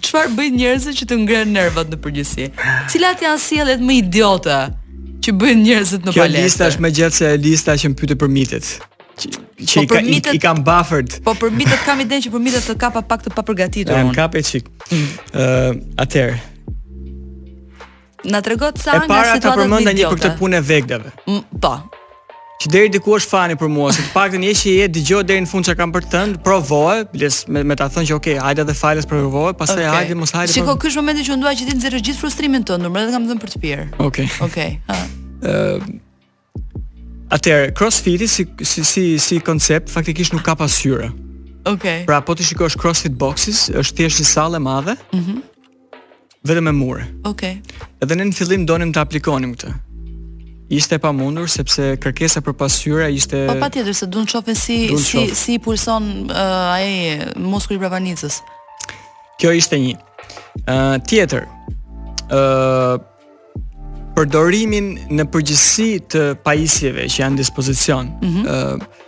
[0.03, 2.51] çfarë bëjnë njerëzit që të ngrenë nervat në përgjithësi.
[2.91, 4.59] Cilat janë sjelljet më idiote
[5.23, 6.35] që bëjnë njerëzit në palestër?
[6.35, 8.67] Kjo lista është më gjatë se lista që më pyetë për mitet.
[9.71, 11.21] Që po i, i kam buffered.
[11.25, 13.95] Po për mitet kam idenë që për mitet të kapa pak të paprgatitur.
[13.95, 14.65] Kam kapë çik.
[14.93, 15.09] Mm.
[15.33, 16.41] Ëh, uh, atëherë.
[18.25, 19.97] Na tregot sa e nga para situata e videot.
[19.99, 21.75] një për këtë punë e Po.
[22.63, 25.43] Që deri diku është fani për mua, se të paktën je që je dëgjoj deri
[25.43, 28.37] në fund çka kam për të thënë, provoje, bles me, me ta thënë që okay,
[28.39, 29.95] hajde dhe fales provoje, pastaj okay.
[29.97, 30.53] hajde mos hajde.
[30.55, 33.43] Shikoj, ky është momentin që unë që ti nxjerrësh gjithë frustrimin tënd, më kam dhënë
[33.43, 33.89] për të pirë.
[34.07, 34.29] Okej.
[34.47, 34.47] Okay.
[34.47, 34.79] Okej.
[34.79, 35.11] Okay.
[35.43, 35.83] Ëh.
[35.83, 41.11] Ehm, atëherë, crossfiti si si si si koncept faktikisht nuk ka pasqyrë.
[41.67, 41.73] Okej.
[41.75, 42.05] Okay.
[42.07, 44.95] Pra po ti shikosh CrossFit boxes, është thjesht një sallë e madhe.
[45.11, 45.35] Mhm.
[45.41, 45.49] Mm
[46.45, 47.03] vetëm me mure.
[47.23, 47.51] Okej.
[47.63, 47.89] Okay.
[48.03, 49.73] Edhe ne në fillim donim të aplikonim këtë.
[50.73, 55.25] Ishte pamundur sepse kërkesa për pasqyra ishte Po pa, patjetër se duan shohin si si
[55.37, 58.41] si pulson uh, ai muskuli bravanicës.
[59.41, 59.95] Kjo ishte një.
[60.65, 61.47] Ë uh, tjetër.
[62.33, 63.07] Ë uh,
[64.17, 68.09] përdorimin në përgjithësi të pajisjeve që janë në dispozicion.
[68.23, 68.75] Ëh mm -hmm.
[68.75, 69.01] uh,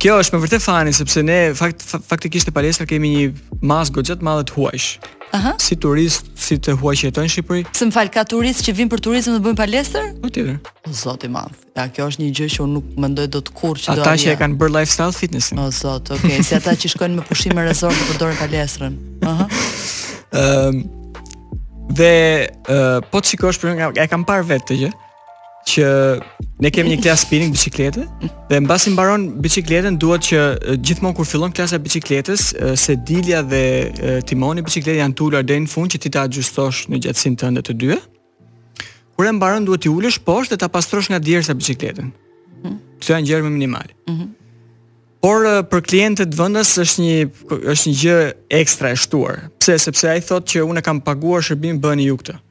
[0.00, 4.22] Kjo është me vërtet fani sepse ne fakt, faktikisht në palestra kemi një mas goxhat
[4.22, 4.88] madhe të huajsh.
[5.32, 5.54] Aha.
[5.60, 7.62] Si turist, si të huaj që jetojnë Shqipëri?
[7.76, 10.10] Se më falë, ka turist që vinë për turizm dhe bëjmë palester?
[10.22, 10.58] Më tjetër.
[11.02, 11.56] Zotë i madhë.
[11.76, 13.94] Ja, kjo është një gjë që unë nuk më ndojë do të kur që do
[13.96, 14.06] anja.
[14.06, 15.60] Ata që e kanë bërë lifestyle fitnessin.
[15.64, 16.30] O, zotë, oke.
[16.30, 16.46] Okay.
[16.46, 19.00] Si ata që shkojnë me pushime resort dhe përdojnë palesterën.
[19.32, 19.48] Aha.
[20.42, 20.84] Um,
[22.00, 22.12] dhe,
[22.70, 24.92] uh, po të shikosh, për nga, e kam parë vetë të gjë
[25.66, 25.86] që
[26.62, 28.04] ne kemi një klasë spinning biciklete
[28.50, 30.42] dhe mbasi mbaron biciklete duhet që
[30.86, 33.62] gjithmonë kur fillon klasa e se dilja dhe
[34.30, 37.64] timoni i biciklete janë tullar deri në fund që ti ta ajustosh në gjatësinë tënde
[37.66, 37.98] të dyja.
[39.16, 42.12] Kur e mbaron duhet ti ulësh poshtë dhe ta pastrosh nga djersa biçikletën.
[42.62, 42.78] Mm.
[43.00, 43.92] Kjo është një gjermë minimale.
[44.08, 44.30] Mm -hmm.
[45.22, 45.42] Por
[45.72, 48.18] për klientët vendas është një është një gjë
[48.62, 49.38] ekstra e shtuar.
[49.60, 49.78] Pse?
[49.78, 52.32] Sepse ai thotë që unë kam paguar shërbim bëni ju këtë.
[52.34, 52.45] Mm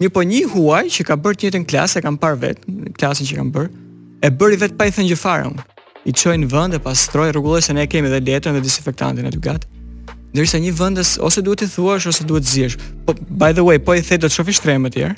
[0.00, 2.62] Mirë po një huaj që ka bërë të njëjtën klasë, e kam parë vet,
[2.96, 3.72] klasën që kam bërë,
[4.24, 5.18] e bëri vetë pa i thënë gjë
[5.50, 5.64] unë.
[6.08, 9.40] I çoi në vend e pastroi rregullues se ne kemi dhe letërën dhe disinfektantin aty
[9.44, 9.66] gat.
[10.32, 12.78] Ndërsa një vendës ose duhet të thuash ose duhet të zihesh.
[13.04, 15.10] Po by the way, po i the do të shofi shtremë atje.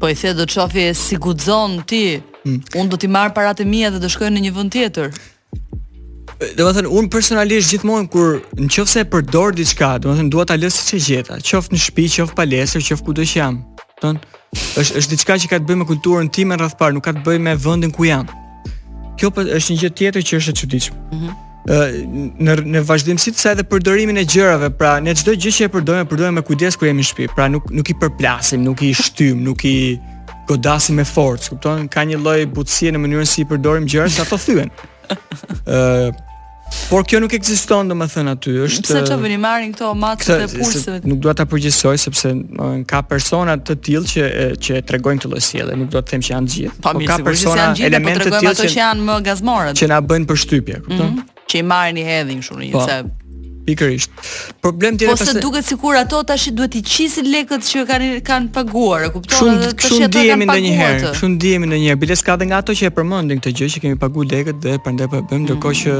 [0.00, 2.02] Po i the do të shofi si guxon ti.
[2.44, 2.60] Hmm.
[2.76, 5.14] Unë do t'i marr paratë e mia dhe do shkoj në një vend tjetër.
[6.58, 10.44] Do të thënë unë personalisht gjithmonë kur nëse e përdor diçka, do të thënë dua
[10.50, 13.56] ta lë siç e gjeta, qoftë në shtëpi, qoftë palestër, qoftë do që jam
[14.00, 14.18] kupton?
[14.80, 17.22] është është diçka që ka të bëjë me kulturën time rreth parë, nuk ka të
[17.26, 18.26] bëjë me vendin ku jam.
[19.18, 20.96] Kjo po është një gjë tjetër që është e çuditshme.
[21.06, 21.12] Ëh.
[21.12, 21.34] Mm -hmm.
[22.40, 25.68] Në në vazhdimsi të kësaj edhe përdorimin e gjërave, pra ne çdo gjë që e
[25.74, 28.82] përdorim, e përdorim me kujdes kur jemi në shtëpi, pra nuk nuk i përplasim, nuk
[28.82, 29.98] i shtym, nuk i
[30.48, 31.88] godasim me forcë, kupton?
[31.88, 34.70] Ka një lloj butësie në mënyrën si i përdorim gjërat, sa to thyen.
[35.76, 36.08] Ëh.
[36.90, 40.98] Por kjo nuk ekziston domethën aty, është Pse çfarë vini marrin këto matrat e pulsëve?
[41.08, 42.32] Nuk dua ta përgjigjsoj sepse
[42.90, 44.26] ka persona të tillë që
[44.64, 46.76] që e tregojnë të lloj Dhe nuk do të them që janë gjithë.
[46.82, 49.72] Po ka persona janë gjithë, elemente po të tillë që, që janë më gazmorë.
[49.78, 51.06] Që na bëjnë përshtypje, kupton?
[51.06, 51.40] Mm -hmm.
[51.50, 53.00] Që i marrin i hedhin kështu në jetë.
[53.66, 54.10] Pikërisht.
[54.62, 55.26] Problemi tjetër pastaj.
[55.26, 59.10] Po se duket sikur ato tash duhet i qisin lekët që kanë kanë paguar, e
[59.14, 59.38] kupton?
[59.38, 61.98] Shumë shumë dihemi ndonjëherë, shumë dihemi ndonjëherë.
[62.00, 64.72] Biles s'ka dhe nga ato që e përmendin këtë gjë që kemi paguar lekët dhe
[64.84, 65.92] prandaj po e bëjmë, ndërkohë që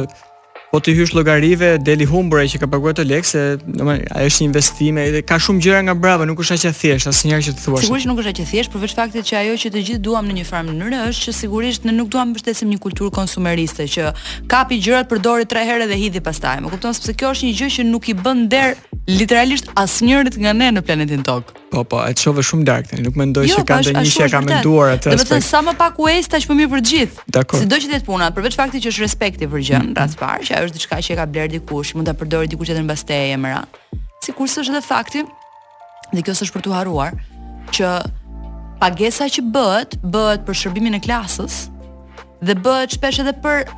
[0.70, 4.42] po ti hysh llogarive deli humbura që ka paguar të lekë se domethënë ajo është
[4.44, 7.54] një investime dhe ka shumë gjëra nga brava nuk është aq e thjeshtë asnjëherë që
[7.58, 10.02] të thuash sigurisht nuk është aq e thjeshtë përveç faktit që ajo që të gjithë
[10.06, 13.16] duam në një farë mënyrë është që sigurisht ne nuk duam të mbështesim një kulturë
[13.18, 14.12] konsumeriste që
[14.54, 17.72] kapi gjërat përdori 3 herë dhe hidhi pastaj më kupton sepse kjo është një gjë
[17.78, 18.78] që nuk i bën der
[19.10, 23.14] literalisht asnjërit nga ne në planetin tokë Po po, e çove shumë darkë, tani nuk
[23.14, 25.12] mendoj jo, se ka ndonjë që ka po, menduar atë.
[25.14, 27.24] Do të thënë sa më pak waste që më mirë për të gjithë.
[27.36, 27.60] Dakor.
[27.62, 29.92] Sido që të jetë puna, përveç fakti që është respekti për gjën, mm.
[30.00, 32.72] rast parë, që ajo është diçka që e ka bler dikush, mund ta përdorë dikush
[32.72, 35.22] tjetër mbasteje më Sikur Sikurse është edhe fakti
[36.18, 37.20] dhe kjo s'është për tu haruar
[37.78, 37.94] që
[38.82, 41.60] pagesa që bëhet, bëhet për shërbimin e klasës
[42.42, 43.70] dhe bëhet shpesh edhe për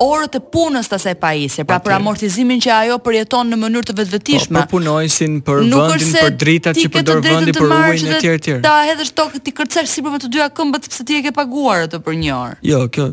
[0.00, 3.94] orët e punës të asaj pajisje, pra për amortizimin që ajo përjeton në mënyrë të
[3.98, 4.54] vetvetishme.
[4.54, 8.20] Po, për po punojsin, për nuk vendin, për dritat që përdor vendi për ujin e
[8.24, 8.62] tjerë tjerë.
[8.64, 11.86] Ta hedhësh tokë ti kërcesh sipër me të dyja këmbët sepse ti e ke paguar
[11.88, 12.58] atë për një orë.
[12.70, 13.08] Jo, kjo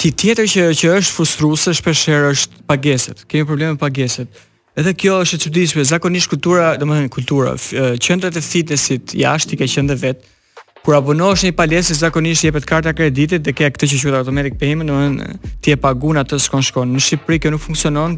[0.00, 3.24] ti tjetër që që është frustruese shpesh herë është pagesat.
[3.30, 4.42] Kemi probleme me pagesat.
[4.80, 7.54] Edhe kjo është e çuditshme, zakonisht kultura, domethënë kultura,
[8.00, 10.36] qendrat e fitnessit jashtë i ka qendë vetë
[10.84, 14.88] kur abonohesh një palestër zakonisht jepet karta kreditit dhe ke këtë që quhet automatic payment,
[14.90, 16.94] domethënë ti e pagun atë s'kon shkon.
[16.94, 18.14] Në Shqipëri kjo nuk funksionon,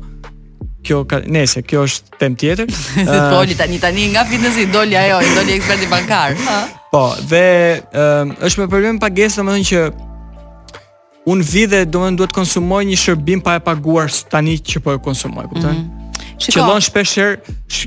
[0.88, 2.72] Kjo ka, nese, kjo është tem tjetër.
[2.74, 6.38] Se të foli tani tani nga fitnesi doli ajo, doli eksperti bankar.
[6.94, 7.46] po, dhe
[7.84, 8.08] ë,
[8.48, 9.88] është më problem pagesë, domethënë që
[11.30, 14.94] un vi dhe do të duhet konsumoj një shërbim pa e paguar tani që po
[14.96, 15.74] e konsumoj, kupton?
[15.74, 15.96] Mm -hmm.
[16.56, 17.36] Qëllon shpesh herë,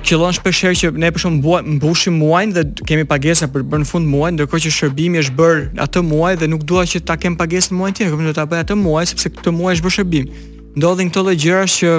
[0.08, 3.86] qëllon shpesh herë që ne për shemb mbushim muajin dhe kemi pagesa për të në
[3.92, 5.54] fund muajit, ndërkohë që shërbimi është bër
[5.86, 8.60] atë muaj dhe nuk dua që ta kem pagesën muajin tjetër, kemi do ta bëj
[8.64, 10.26] atë muaj sepse këtë muaj është bërë shërbim.
[10.78, 11.90] Ndodhin këto lloj gjërash që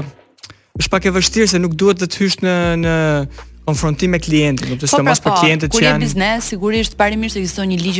[0.79, 2.93] është pak e vështirë se nuk duhet të të hysh në në
[3.67, 5.85] konfrontim me klientin, do të thosë mos për klientët që janë.
[5.85, 7.99] Po, kur je biznes, sigurisht parimisht ekziston një ligj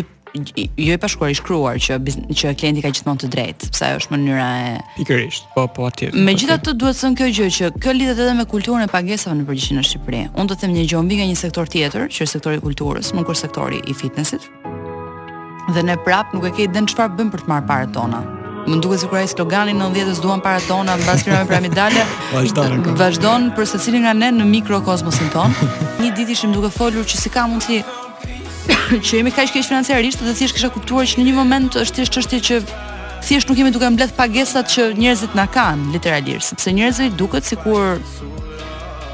[0.78, 1.98] jo e pashkruar i shkruar që
[2.36, 5.48] që klienti ka gjithmonë të drejtë, sepse ajo është mënyra e pikërisht.
[5.56, 6.10] Po, po aty.
[6.14, 9.48] Megjithatë duhet të thënë kjo gjë që kjo lidhet edhe me kulturën e pagesave në
[9.50, 10.22] përgjithësi në Shqipëri.
[10.36, 12.66] Unë do të them një gjë mbi nga një sektor tjetër, që është sektori i
[12.66, 14.46] kulturës, më kur sektori i fitnessit.
[15.72, 18.24] Dhe ne prap nuk e ke idenë çfarë bën për të marrë parat tona.
[18.62, 22.04] Më duket sikur ai slogani 90-s duan parat tona mbas kryer piramidale.
[22.36, 22.84] Vazhdon.
[23.00, 25.54] Vazhdon për secilin nga ne në mikrokosmosin ton.
[26.04, 27.82] një ditë ishim duke folur që si ka mundsi
[29.06, 32.18] që jemi kaq keq financiarisht dhe thjesht kisha kuptuar që në një moment është thjesht
[32.18, 32.60] çështje që
[33.28, 38.00] thjesht nuk jemi duke mbledh pagesat që njerëzit na kanë literalisht, sepse njerëzit duket sikur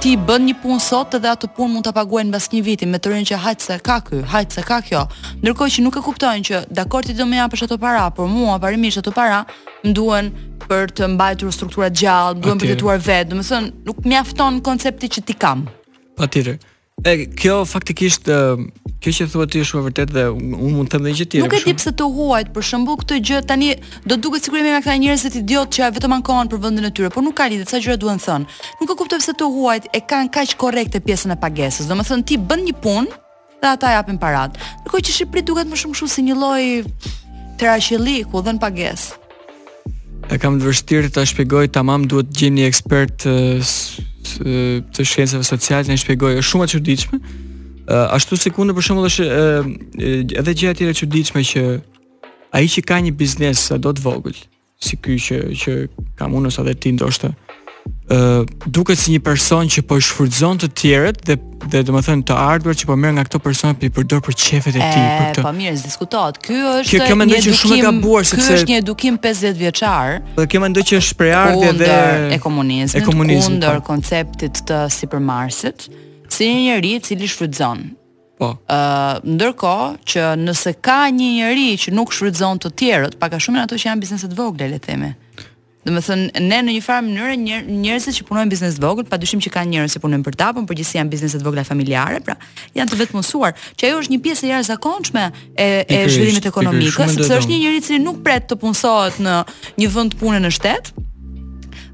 [0.03, 2.99] ti bën një punë sot dhe atë punë mund ta paguajnë mbas një viti me
[3.01, 5.01] të rinë që hajt se ka ky, hajt se ka kjo.
[5.41, 8.60] Ndërkohë që nuk e kuptojnë që dakor ti do më japësh ato para, por mua
[8.62, 9.41] parimisht ato para
[9.82, 10.30] më duhen
[10.68, 13.32] për të mbajtur struktura gjallë, duhen për të jetuar vetë.
[13.34, 15.66] Domethënë, nuk mjafton koncepti që ti kam.
[16.14, 16.62] Patjetër.
[17.06, 18.58] E, kjo faktikisht uh,
[19.06, 21.43] kjo që thuat ti është vërtet dhe unë mund të them një tjetër.
[21.45, 23.68] Nuk e di pse të huajt, për shembull këtë gjë tani
[24.10, 26.91] do duket sikur jemi me këta njerëz të idiotë që vetëm ankohen për vendin e
[26.98, 28.50] tyre, por nuk ka lidhje sa gjëra duhen thënë.
[28.82, 31.86] Nuk e kuptoj pse të huajt e kanë kaq korrekte pjesën e pagesës.
[31.93, 33.22] Domethënë ti bën një punë
[33.62, 34.58] dhe ata japin parat.
[34.82, 36.68] Ndërkohë që Shqipëri duket më shumë kështu si një lloj
[37.62, 39.24] trashëlli ku dhën pagesë.
[40.34, 43.24] E kam të vështirë ta shpjegoj tamam duhet të gjeni ekspert
[44.26, 47.20] të shkencave sociale ne shpjegoi është shumë e çuditshme.
[47.88, 49.68] Uh, ashtu si kur për shembull është uh,
[50.41, 51.63] edhe gjëra të tjera të çuditshme që
[52.57, 54.36] ai që ka një biznes sa do të vogël,
[54.84, 55.76] si ky që që
[56.20, 57.32] kam unë sa edhe ti ndoshta.
[57.32, 57.47] Ëh,
[58.08, 61.36] ë duket si një person që po shfrytëzon të tjerët dhe
[61.68, 64.80] dhe domethënë të ardhur që po merr nga këto persona për përdor për çefet e
[64.80, 65.44] tij për këtë.
[65.44, 66.38] Po mirë, diskutohet.
[66.46, 70.18] Ky është kjo, kjo një edukim shumë e gabuar sepse është një edukim 50 vjeçar.
[70.38, 72.00] Dhe kjo mendoj që është shprehje dhe
[72.38, 73.88] e komunizmit, e komunizmit kundër po.
[73.90, 75.88] konceptit të sipërmarsit,
[76.38, 77.88] si një njerëz i cili shfrytëzon.
[78.38, 78.52] Po.
[78.70, 83.42] ë uh, ndërkohë që nëse ka një njerëz që nuk shfrytëzon të tjerët, pak a
[83.42, 85.12] shumë ato që janë biznese të vogla le të themi.
[85.88, 89.40] Do më thënë, ne në një farë mënyrë njerëzit që punojnë biznes të vogël, padyshim
[89.40, 92.36] që kanë njerëz që punojnë për tapën, por gjithsesi janë bizneset vogla familjare, pra
[92.76, 95.24] janë të vetë mësuar, që ajo është një pjesë e jashtëzakonshme
[95.64, 99.38] e e zhvillimit ekonomik, sepse është një njerëz që nuk pret të punësohet në
[99.80, 100.92] një vend pune në shtet.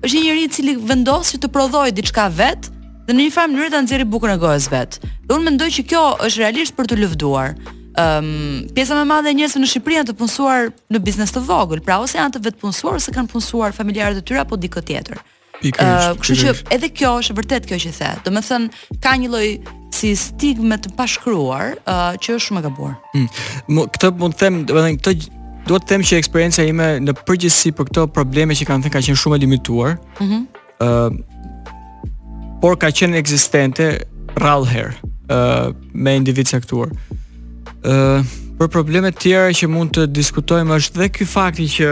[0.02, 2.72] Është një njerëz i cili vendos që të prodhojë diçka vet
[3.06, 4.98] dhe në një farë mënyrë ta nxjerrë bukën e gojës vet.
[5.30, 7.54] Dhe unë mendoj që kjo është realisht për të lëvduar.
[7.94, 11.02] Ëm ehm, um, pjesa më e madhe e njerëzve në Shqipëri janë të punësuar në
[11.06, 14.58] biznes të vogël, pra ose janë të punësuar ose kanë punësuar familjarët e tyre apo
[14.58, 15.20] dikë tjetër.
[15.62, 18.10] Ehm, kështu që edhe kjo është vërtet kjo që the.
[18.26, 18.64] Domethën
[19.04, 19.50] ka një lloj
[19.94, 22.96] si stigme të pashkruar uh, që është shumë e gabuar.
[23.14, 23.30] Hmm.
[23.78, 25.16] Këtë mund të them, domethën këtë
[25.70, 29.06] duhet të them që eksperjenca ime në përgjithësi për këto probleme që kanë thënë ka
[29.06, 29.92] qenë shumë e limituar.
[30.20, 30.44] Ëm mm -hmm.
[30.82, 34.02] uh, por ka qenë ekzistente
[34.40, 34.96] rallëherë
[35.30, 36.90] uh, me individ caktuar
[37.84, 38.24] ë
[38.60, 41.88] për probleme të tjera që mund të diskutojmë është dhe ky fakti që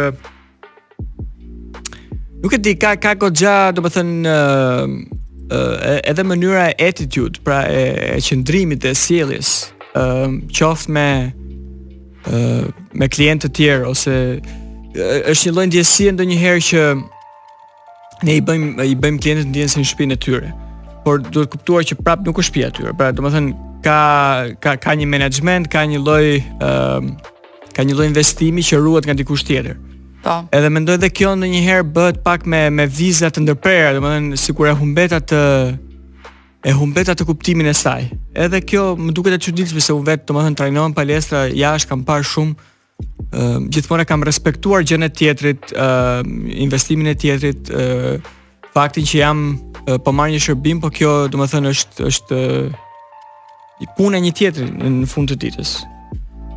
[2.43, 7.63] nuk e di ka ka goxha, do të thënë ë edhe mënyra e attitude, pra
[7.67, 9.49] e, e qëndrimit dhe sjelljes,
[9.97, 11.07] ë qoftë me
[12.27, 14.15] ë me klientë të tjerë ose
[14.93, 16.85] është një lloj ndjesie ndonjëherë që
[18.27, 20.53] ne i bëjmë i bëjmë klientët ndjesin në shtëpinë e tyre
[21.05, 22.91] por duhet kuptuar që prap nuk është pjesë e tyre.
[22.99, 23.97] Pra, domethënë, ka
[24.61, 28.81] ka ka një menaxhment, ka një lloj ë ehm, uh, ka një lloj investimi që
[28.81, 29.77] ruhet nga dikush tjetër.
[30.21, 30.35] Po.
[30.53, 34.73] Edhe mendoj edhe kjo ndonjëherë bëhet pak me me viza të ndërprerë, domethënë sikur e
[34.77, 35.39] humbet atë
[36.69, 38.05] e humbet atë kuptimin e saj.
[38.43, 42.29] Edhe kjo më duket e çuditshme se u vet domethënë trajnohen palestra jashtë kam parë
[42.33, 42.69] shumë
[43.33, 46.19] Uh, gjithmonë kam respektuar gjën e tjetrit, uh,
[46.65, 48.19] investimin e tjetrit, uh,
[48.75, 52.41] faktin që jam uh, po marr një shërbim, po kjo domethënë është është
[53.81, 55.71] i punë një tjetri në fund të ditës.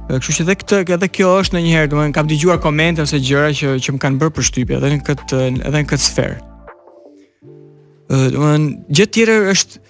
[0.08, 3.70] kështu që edhe këtë edhe kjo është ndonjëherë, domethënë kam dëgjuar komente ose gjëra që
[3.84, 5.38] që më kanë bërë përshtypje edhe në këtë
[5.70, 6.36] edhe në këtë sferë.
[8.12, 9.80] Ë domethënë gjë tjetër është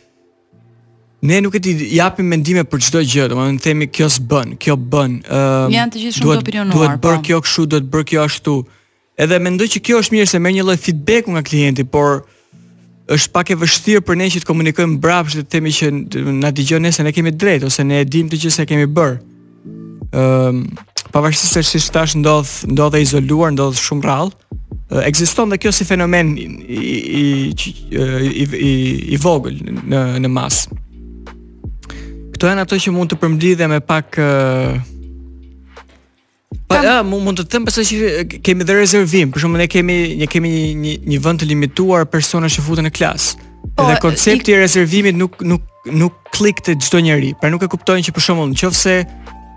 [1.27, 5.19] ne nuk e di japim mendime për çdo gjë, domethënë themi kjo s'bën, kjo bën.
[5.27, 5.43] Ë
[5.75, 6.79] janë të gjithë shumë të opinionuar.
[6.79, 7.25] Duhet të bër po.
[7.27, 8.55] kjo kështu, duhet të bër kjo ashtu.
[9.25, 12.23] Edhe mendoj që kjo është mirë se merr një lloj feedback nga klienti, por
[13.13, 15.91] është pak e vështirë për ne që të komunikojmë brap, të themi që
[16.41, 19.19] na dëgjon nëse ne kemi drejt ose ne e dimë të që se kemi bër.
[20.15, 20.85] Ëm, uh,
[21.15, 24.41] pavarësisht se si tash ndodh, ndodhe izoluar, ndodh shumë rrallë.
[25.05, 28.73] Ekziston dhe kjo si fenomen i, i, i, i, i,
[29.17, 29.57] i vogël
[29.89, 30.81] në, në masë.
[32.35, 34.19] Këto janë ato që mund të përmdi me pak,
[36.75, 40.29] po ja mund të them pse që kemi dhe rezervim për shkakun ne kemi ne
[40.31, 43.33] kemi një një, një vend të limituar personash që futen në klas
[43.75, 47.71] po, dhe koncepti i rezervimit nuk nuk nuk klik te çdo njeri pra nuk e
[47.71, 48.97] kuptojnë që për shkakun nëse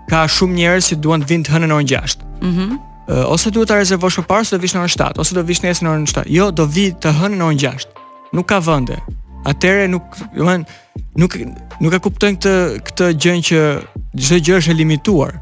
[0.08, 2.76] ka shumë njerëz që duan të vinë të hënën në orën 6 mhm mm
[3.08, 5.62] ose duhet ta rezervosh më parë se do vish në orën 7 ose do vish
[5.64, 7.86] nesër në orën 7 jo do vi të hënën në orën 6
[8.36, 8.98] nuk ka vende
[9.48, 10.86] atëre nuk do të thënë
[11.18, 11.34] Nuk
[11.82, 12.54] nuk e kuptojnë këtë
[12.86, 13.58] këtë gjën që
[14.18, 15.32] çdo gjë është e limituar.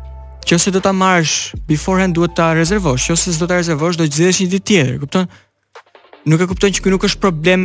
[0.47, 4.53] Qose do ta marrësh beforehand duhet ta rezervosh, qose s'do ta rezervosh do të një
[4.53, 5.27] ditë tjetër, kupton?
[6.31, 7.65] Nuk e kupton që ky nuk është problem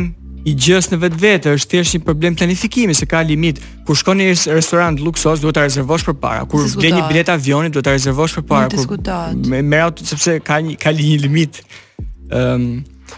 [0.50, 3.60] i gjës në vetvete, është thjesht një problem planifikimi se ka limit.
[3.86, 7.70] Kur shkon në një restorant luksos duhet ta rezervosh përpara, kur blen një bilet avioni
[7.70, 8.74] duhet ta rezervosh përpara.
[8.74, 8.98] Kur
[9.52, 11.62] me merr sepse ka një ka një limit.
[11.62, 13.16] Ëm ehm, um,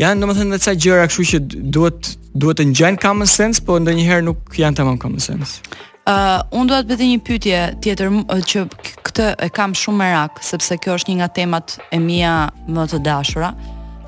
[0.00, 1.42] janë domethënë vetë sa gjëra, kështu që
[1.76, 5.60] duhet duhet të ngjajnë common sense, po ndonjëherë nuk janë tamam common sense.
[6.02, 8.64] Uh, unë duhet bëti një pytje tjetër uh, që
[9.06, 12.32] këtë e kam shumë me rak, sepse kjo është një nga temat e mija
[12.66, 13.52] më të dashura.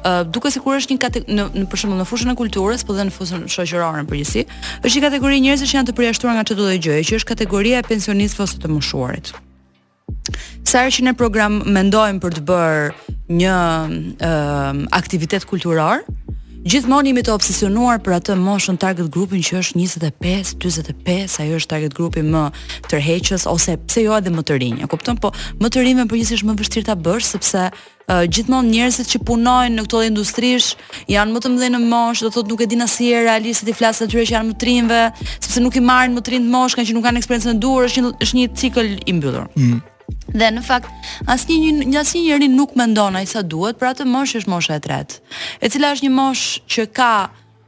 [0.05, 2.97] Uh, duke se kur është një kategori, në, në përshëmë në fushën e kulturës, po
[2.99, 4.42] dhe në fushën shëqërorë në përgjësi,
[4.82, 7.30] është një kategori njërës që janë të përjashtuar nga që të dojë gjëjë, që është
[7.30, 9.32] kategoria e pensionistë ose të mëshuarit.
[10.66, 16.03] Sa që në program mendojmë për të bërë një um, uh, aktivitet kulturarë,
[16.65, 21.71] Gjithmonë jemi të obsesionuar për atë moshën target grupin që është 25, 45, ajo është
[21.75, 22.45] target grupi më
[22.89, 24.81] tërheqës ose pse jo edhe më të rinj.
[24.81, 25.19] E kupton?
[25.21, 25.29] Po
[25.61, 29.21] më të rinj për njësi është më vështirë ta bësh sepse uh, gjithmonë njerëzit që
[29.29, 30.71] punojnë në këto industrish
[31.12, 33.77] janë më të mëdhenë në moshë, do thotë nuk e din asnjë realist se ti
[33.77, 35.03] aty që janë më të rinjve,
[35.37, 38.12] sepse nuk i marrin më të rinjt moshë, kanë që nuk kanë eksperiencën e durë,
[38.25, 39.51] është një cikël i mbyllur.
[39.61, 39.85] Mm.
[40.33, 40.89] Dhe në fakt,
[41.29, 44.79] asnjë një një asnjë njeri nuk mendon ai sa duhet për atë moshë është mosha
[44.79, 45.18] e tretë,
[45.61, 47.11] e cila është një moshë që ka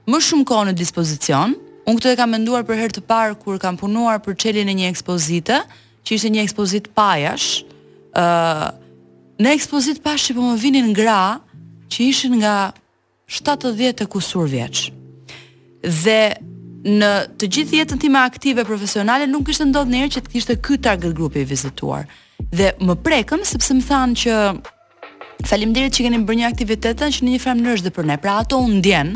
[0.09, 1.55] më shumë kohë në dispozicion.
[1.87, 4.75] Unë këtë e kam menduar për herë të parë kur kam punuar për çelin e
[4.75, 5.61] një ekspozite,
[6.03, 7.51] që ishte një ekspozit pajash.
[8.17, 8.69] ë uh,
[9.37, 11.39] Në ekspozit pajash që po më vinin gra
[11.93, 12.73] që ishin nga
[13.29, 14.87] 70 e kusur vjeç.
[15.85, 16.23] Dhe
[16.97, 20.83] në të gjithë jetën tima aktive profesionale nuk ishte ndodhë njerë që të kishte këtë
[20.89, 22.09] target grupi vizituar.
[22.51, 24.37] Dhe më prekëm sepse më thanë që
[25.47, 28.19] faleminderit që keni bërë një aktivitetën që në një farë është dhe për ne.
[28.25, 29.15] Pra ato u ndjen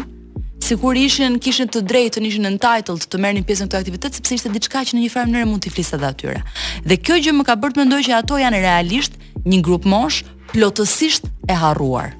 [0.65, 4.53] sikur ishin kishin të drejtën, ishin entitled të merrnin pjesë në këtë aktivitet sepse ishte
[4.55, 6.43] diçka që në një farë mënyrë mund t'i flisë dhe atyre.
[6.87, 9.17] Dhe kjo gjë më ka bërë të mendoj që ato janë realisht
[9.51, 10.23] një grup mosh
[10.55, 12.13] plotësisht e harruar.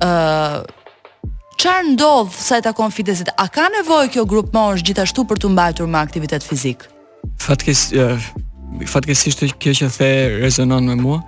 [0.00, 0.60] ë uh,
[1.60, 3.28] Çfarë ndodh sa i takon fitnesit?
[3.36, 6.86] A ka nevojë kjo grup mosh gjithashtu për të mbajtur me aktivitet fizik?
[7.36, 7.90] Fatkesh,
[8.78, 9.14] i fatë
[9.60, 10.10] kjo që the
[10.42, 11.20] rezonon me mua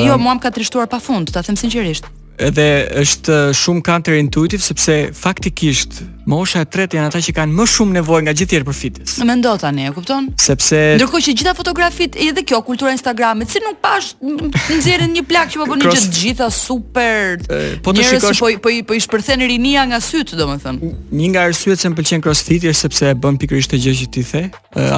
[0.00, 2.08] Jo, mua më ka trishtuar pa fund, të sinqerisht
[2.38, 2.66] edhe
[3.04, 7.94] është shumë counter intuitive sepse faktikisht mosha e tretë janë ata që kanë më shumë
[7.98, 9.14] nevojë nga gjithë tjerë për fitës.
[9.20, 10.28] Më mendo tani, e kupton?
[10.40, 15.24] Sepse ndërkohë që gjitha fotografit edhe kjo kultura e Instagramit, si nuk pash nxjerrin një
[15.28, 16.08] plak që po bënin Cross...
[16.08, 17.44] të gjitha super.
[17.44, 20.34] E, po të shikosh si po po, po i po po shpërthen rinia nga syt,
[20.40, 20.92] domethënë.
[21.14, 24.08] Një nga arsyet se më pëlqen CrossFit është sepse e bën pikërisht të gjë që
[24.16, 24.44] ti the.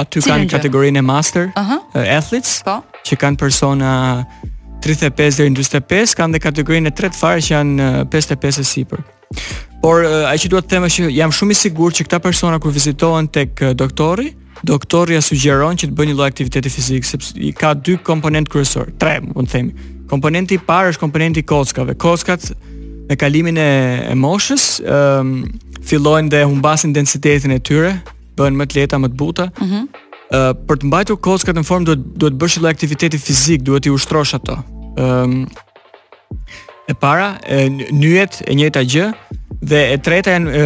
[0.01, 2.17] Aty kanë kategorinë master, uh -huh.
[2.17, 2.81] athletes, po?
[3.05, 4.23] që kanë persona
[4.83, 9.03] 35 deri në 45 kanë dhe kategorinë e tretë fare që janë 55 e sipër.
[9.81, 12.59] Por ajo që duhet të them është që jam shumë i sigurt që këta persona
[12.61, 14.31] kur vizitohen tek doktori,
[14.65, 18.49] doktori ja sugjeron që të bëjnë një lloj aktiviteti fizik sepse i ka dy komponent
[18.49, 19.87] kryesor, tre, mund të themi.
[20.09, 21.97] Komponenti i parë është komponenti i kockave.
[21.99, 22.51] Kockat
[23.09, 23.67] me kalimin e,
[24.07, 25.47] e moshës, ëm um,
[25.87, 27.93] fillojnë dhe humbasin densitetin e tyre,
[28.39, 29.45] bëhen më të lehta, më të buta.
[29.61, 29.87] Mhm
[30.31, 34.35] për të mbajtur kockat në formë duhet duhet bësh edhe aktiviteti fizik, duhet i ushtrosh
[34.35, 34.57] ato.
[34.99, 35.47] Ëm
[36.89, 39.05] e para, e nyjet e njëjta gjë
[39.67, 40.61] dhe e treta janë e,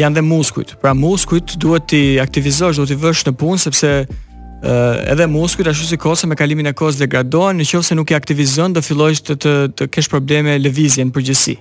[0.00, 0.74] janë dhe muskujt.
[0.82, 4.76] Pra muskujt duhet ti aktivizosh, duhet i vësh në punë sepse ë
[5.14, 8.82] edhe muskujt ashtu si kosa me kalimin e kosës degradohen, nëse nuk i aktivizon do
[8.82, 11.58] fillosh të të, të kesh probleme lëvizje në përgjithësi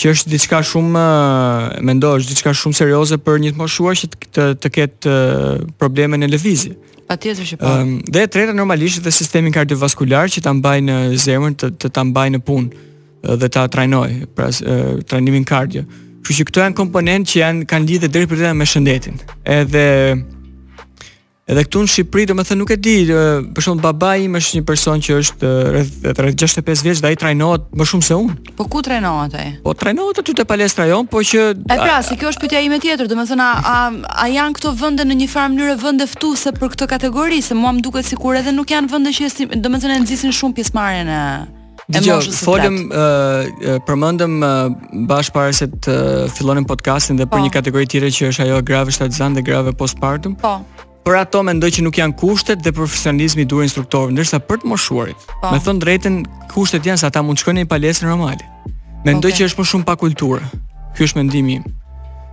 [0.00, 1.02] që është diçka shumë
[1.84, 5.14] mendosh diçka shumë serioze për një të moshuar që të të ketë
[5.80, 6.72] probleme në lëvizje.
[7.10, 7.72] Patjetër që po.
[7.82, 12.04] Ëm dhe e treta normalisht dhe sistemi kardiovaskular që ta mbajnë në të, të ta
[12.10, 12.88] mbajnë në punë
[13.42, 14.48] dhe ta trajnojë, pra
[15.12, 15.84] trajnimin kardio.
[16.20, 19.20] Kështu që këto janë komponentë që janë kanë lidhje drejtpërdrejt me shëndetin.
[19.58, 19.80] Edhe
[21.50, 22.94] Edhe këtu në Shqipëri do të them nuk e di,
[23.56, 27.64] për shembull babai im është një person që është rreth 65 vjeç dhe ai trajnohet
[27.80, 28.34] më shumë se unë.
[28.58, 29.46] Po ku trajnohet ai?
[29.64, 32.78] Po trajnohet aty te palestra jon, po që E pra, si kjo është pyetja ime
[32.78, 33.78] tjetër, do të them a
[34.20, 37.72] a janë këto vende në një farë mënyrë vende ftuese për këtë kategori, se mua
[37.74, 41.22] më duket sikur edhe nuk janë vende që do të them nxisin shumë pjesëmarrjen e
[41.90, 44.50] Dhe folëm ë uh, përmendëm uh,
[45.10, 47.34] bash para se të uh, fillonin podcastin dhe po.
[47.34, 50.36] për një kategori tjetër që është ajo grave shtatzan dhe grave postpartum.
[50.38, 50.60] Po
[51.04, 54.70] për ato mendoj që nuk janë kushtet dhe profesionalizmi i duhet instruktorëve, ndërsa për të
[54.72, 55.26] moshuarit.
[55.40, 55.50] Po.
[55.54, 56.20] Me thënë drejtën,
[56.52, 58.48] kushtet janë se ata mund të shkojnë në një palestrë normale.
[59.08, 59.40] Mendoj okay.
[59.42, 60.48] që është më shumë pa kulturë.
[60.96, 61.68] Ky është mendimi im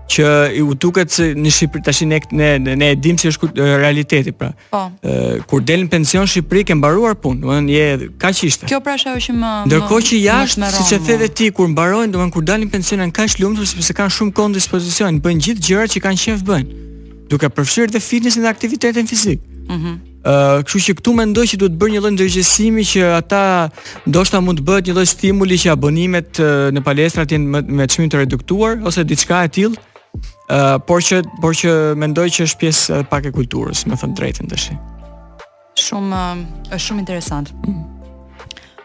[0.08, 0.24] që
[0.64, 3.50] u duket se në Shqipëri tash ne ne ne e dim se është kur,
[3.82, 4.54] realiteti pra.
[4.72, 4.86] Po.
[5.04, 8.44] Ë kur del në pension në Shqipëri ke mbaruar punë, do të thonë je kaq
[8.48, 8.70] ishte.
[8.72, 12.14] Kjo pra është ajo që më Ndërkohë që jashtë siç e theve ti kur mbarojnë,
[12.16, 15.46] do të thonë kur dalin pensionën kaq lumtur sepse kanë shumë kohë në dispozicion, bëjnë
[15.50, 16.97] gjithë gjërat që kanë qenë bëjnë
[17.30, 19.44] duke përfshirë dhe fitnessin dhe aktivitetin fizik.
[19.68, 19.76] Mhm.
[19.76, 19.98] Mm
[20.28, 23.42] uh, kështu që këtu mendoj që duhet bërë një lloj ndërgjegjësimi që ata
[24.10, 27.88] ndoshta mund të bëhet një lloj stimuli që abonimet uh, në palestra të jenë me
[27.92, 29.84] çmim të reduktuar ose diçka e tillë.
[30.50, 31.72] Uh, por që por që
[32.02, 34.70] mendoj që është pjesë uh, pak e kulturës, më thën drejtën tash.
[35.86, 37.52] Shumë uh, është shumë interesant.
[37.64, 37.84] Mm.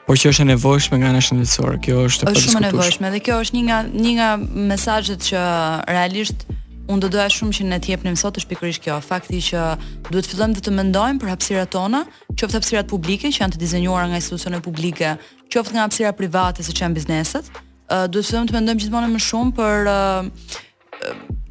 [0.06, 3.10] Por që është e nevojshme nga ana shëndetësore, kjo është, e Është shumë e nevojshme
[3.14, 4.30] dhe kjo është një nga një nga
[4.74, 5.46] mesazhet që
[5.90, 6.42] realisht
[6.90, 9.66] Unë do doja shumë që ne të japnim sot është pikërisht kjo, fakti që
[10.08, 12.00] duhet fillojmë të mendojmë për hapësirat tona,
[12.34, 15.12] qoftë hapësirat publike që janë të dizenjuara nga institucione publike,
[15.52, 19.22] qoftë nga hapësira private siç janë bizneset, uh, duhet të fillojmë të mendojmë gjithmonë më
[19.28, 20.60] shumë për uh,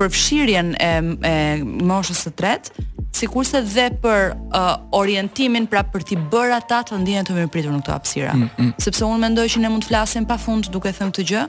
[0.02, 0.92] për fshirjen e,
[1.28, 2.86] e moshës së tretë,
[3.22, 7.82] sikurse dhe për uh, orientimin pra për t'i bërë ata të ndihen të mirëpritur në
[7.84, 8.32] këto hapësira.
[8.36, 11.44] Mm, mm Sepse unë mendoj që ne mund të flasim pafund duke thënë këtë gjë,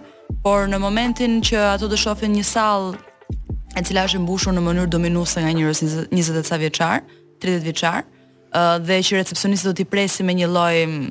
[0.47, 2.93] por në momentin që ato do shohin një sallë
[3.77, 5.81] e cila është mbushur në mënyrë dominuese nga njerëz
[6.13, 7.05] 20 të ca vjeçar,
[7.45, 11.09] 30 vjeçar, uh, dhe që recepcionistët do t'i presin me një lloj mm,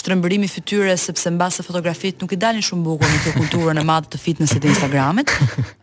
[0.00, 3.76] shtrëmbërimi fytyre sepse mbas së fotografit nuk i dalin shumë bukur në këtë kulturë uh,
[3.78, 5.30] në madh të fitnesit të Instagramit.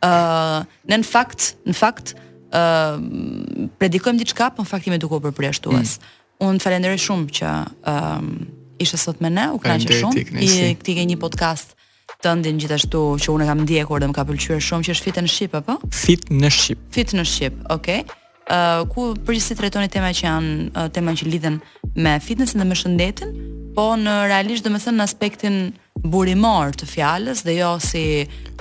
[0.03, 0.61] ë uh,
[0.91, 5.97] Nën fakt, në fakt ë uh, predikojmë diçka, po në fakt jemi duke u përpreshtues.
[5.97, 6.11] Mm.
[6.49, 8.30] Unë falenderoj shumë që ë um,
[8.84, 10.28] uh, sot me ne, u kënaqë shumë.
[10.43, 11.76] I ti ke një podcast
[12.24, 15.20] tëndin gjithashtu që unë e kam ndjekur dhe më ka pëlqyer shumë që është fit
[15.22, 15.76] në ship apo?
[15.93, 16.82] Fit në ship.
[16.95, 18.03] Fit në ship, okay.
[18.47, 21.59] Ë uh, ku përgjithsi trajtoni tema që janë uh, tema që lidhen
[21.95, 23.36] me fitnessin dhe me shëndetin,
[23.78, 25.58] po në realisht domethënë në aspektin
[26.03, 28.03] burimor të fjalës dhe jo si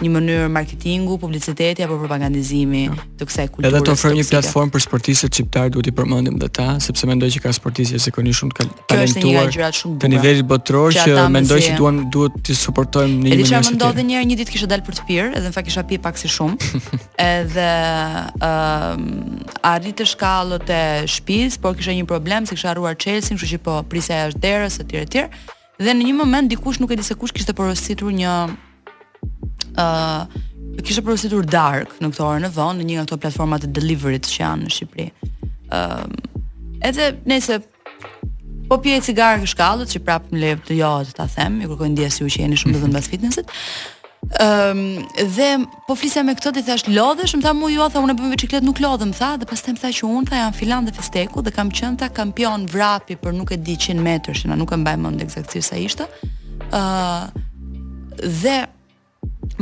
[0.03, 2.83] një mënyrë marketingu, publiciteti apo propagandizimi
[3.17, 3.71] të kësaj kulture.
[3.71, 7.31] Edhe të ofrojmë një platformë për sportistët shqiptar, duhet i përmendim dhe ta, sepse mendoj
[7.37, 12.37] që ka sportistë që kanë shumë talentuar në nivel botror që mendoj që duan duhet
[12.47, 13.39] të suportojmë në një mënyrë.
[13.39, 15.57] Edhe çfarë më ndodhi një herë një ditë kisha dalë për të pirë, edhe në
[15.57, 16.85] fakt kisha pirë pak si shumë.
[17.41, 17.67] Edhe
[18.53, 19.11] ëm
[19.73, 23.63] arrit të shkallët e shtëpis, por kisha një problem se kisha harruar Chelsea, kështu që
[23.65, 25.27] po prisja jashtë derës etj etj
[25.85, 28.31] dhe në një moment dikush nuk e di se kush kishte porositur një
[29.77, 33.67] ë uh, kishte porositur dark në këtë orë në vonë në një nga ato platformat
[33.69, 35.09] e delivery që janë në Shqipëri.
[35.69, 37.59] ë uh, edhe nëse
[38.71, 41.69] po pije cigare në shkallët, që prapë më lejo të jo të ta them, ju
[41.71, 43.53] kërkoj ndjesë ju që jeni shumë të dhënë bas fitnessit.
[44.27, 45.49] Ëm ehm, um, dhe
[45.87, 48.65] po flisja me këtë ti thash lodhesh, më tha mua jua, tha unë bëm biçiklet
[48.67, 51.53] nuk lodhem, tha dhe pastaj më tha që unë tha jam filan dhe festeku dhe
[51.55, 54.79] kam qenë ta kampion vrapi për nuk e di 100 metër, që na nuk e
[54.83, 56.09] mbaj mend eksaktësisht sa ishte.
[56.09, 58.57] Ëh ehm, uh, dhe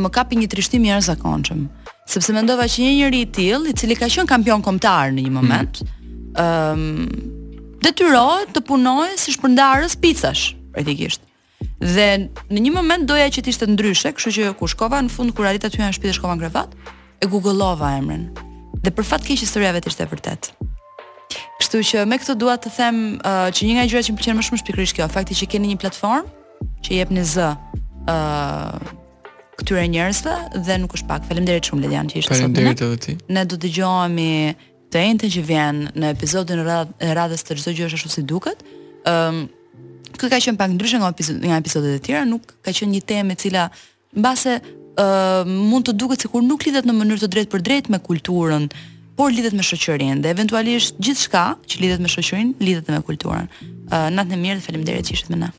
[0.00, 1.66] më kapi një trishtim i jashtëzakonshëm,
[2.08, 5.34] sepse mendova që një njeri i tillë, i cili ka qenë kampion kombëtar në një
[5.34, 5.40] hmm.
[5.44, 5.84] moment,
[6.40, 7.04] ëm hmm.
[7.04, 11.23] um, detyrohet të punojë si shpërndarës picash, praktikisht.
[11.84, 12.04] Dhe
[12.48, 15.44] në një moment doja që të ishte ndryshe, kështu që ku shkova në fund kur
[15.50, 16.76] arrita ty në shtëpi dhe shkova në krevat,
[17.20, 18.22] e googlova emrin.
[18.84, 20.70] Dhe për fat keq historia vetë ishte e vërtetë.
[21.60, 24.38] Kështu që me këtë dua të them uh, që një nga gjërat që më pëlqen
[24.38, 28.94] më shumë shpikërisht kjo, fakti që keni një platformë që jepni z ë uh,
[29.60, 30.36] këtyre njerëzve
[30.66, 31.26] dhe nuk është pak.
[31.28, 32.62] Faleminderit shumë Ledian, që ishte sot me ne.
[32.62, 33.16] Faleminderit edhe ti.
[33.36, 34.30] Ne do dëgjohemi
[34.94, 38.64] të njëjtën që vjen në episodin e radhës të çdo gjësh ashtu si duket.
[39.04, 39.42] ë um,
[40.14, 43.32] Kjo ka qenë pak ndryshe nga nga episodet e tjera, nuk ka qenë një temë
[43.36, 43.62] e cila
[44.18, 48.00] mbase uh, mund të duket sikur nuk lidhet në mënyrë të drejtë për drejtë me
[48.06, 48.68] kulturën,
[49.18, 53.50] por lidhet me shoqërinë dhe eventualisht gjithçka që lidhet me shoqërinë lidhet edhe me kulturën.
[53.90, 55.54] Uh, Natën e mirë dhe faleminderit që ishit me ne.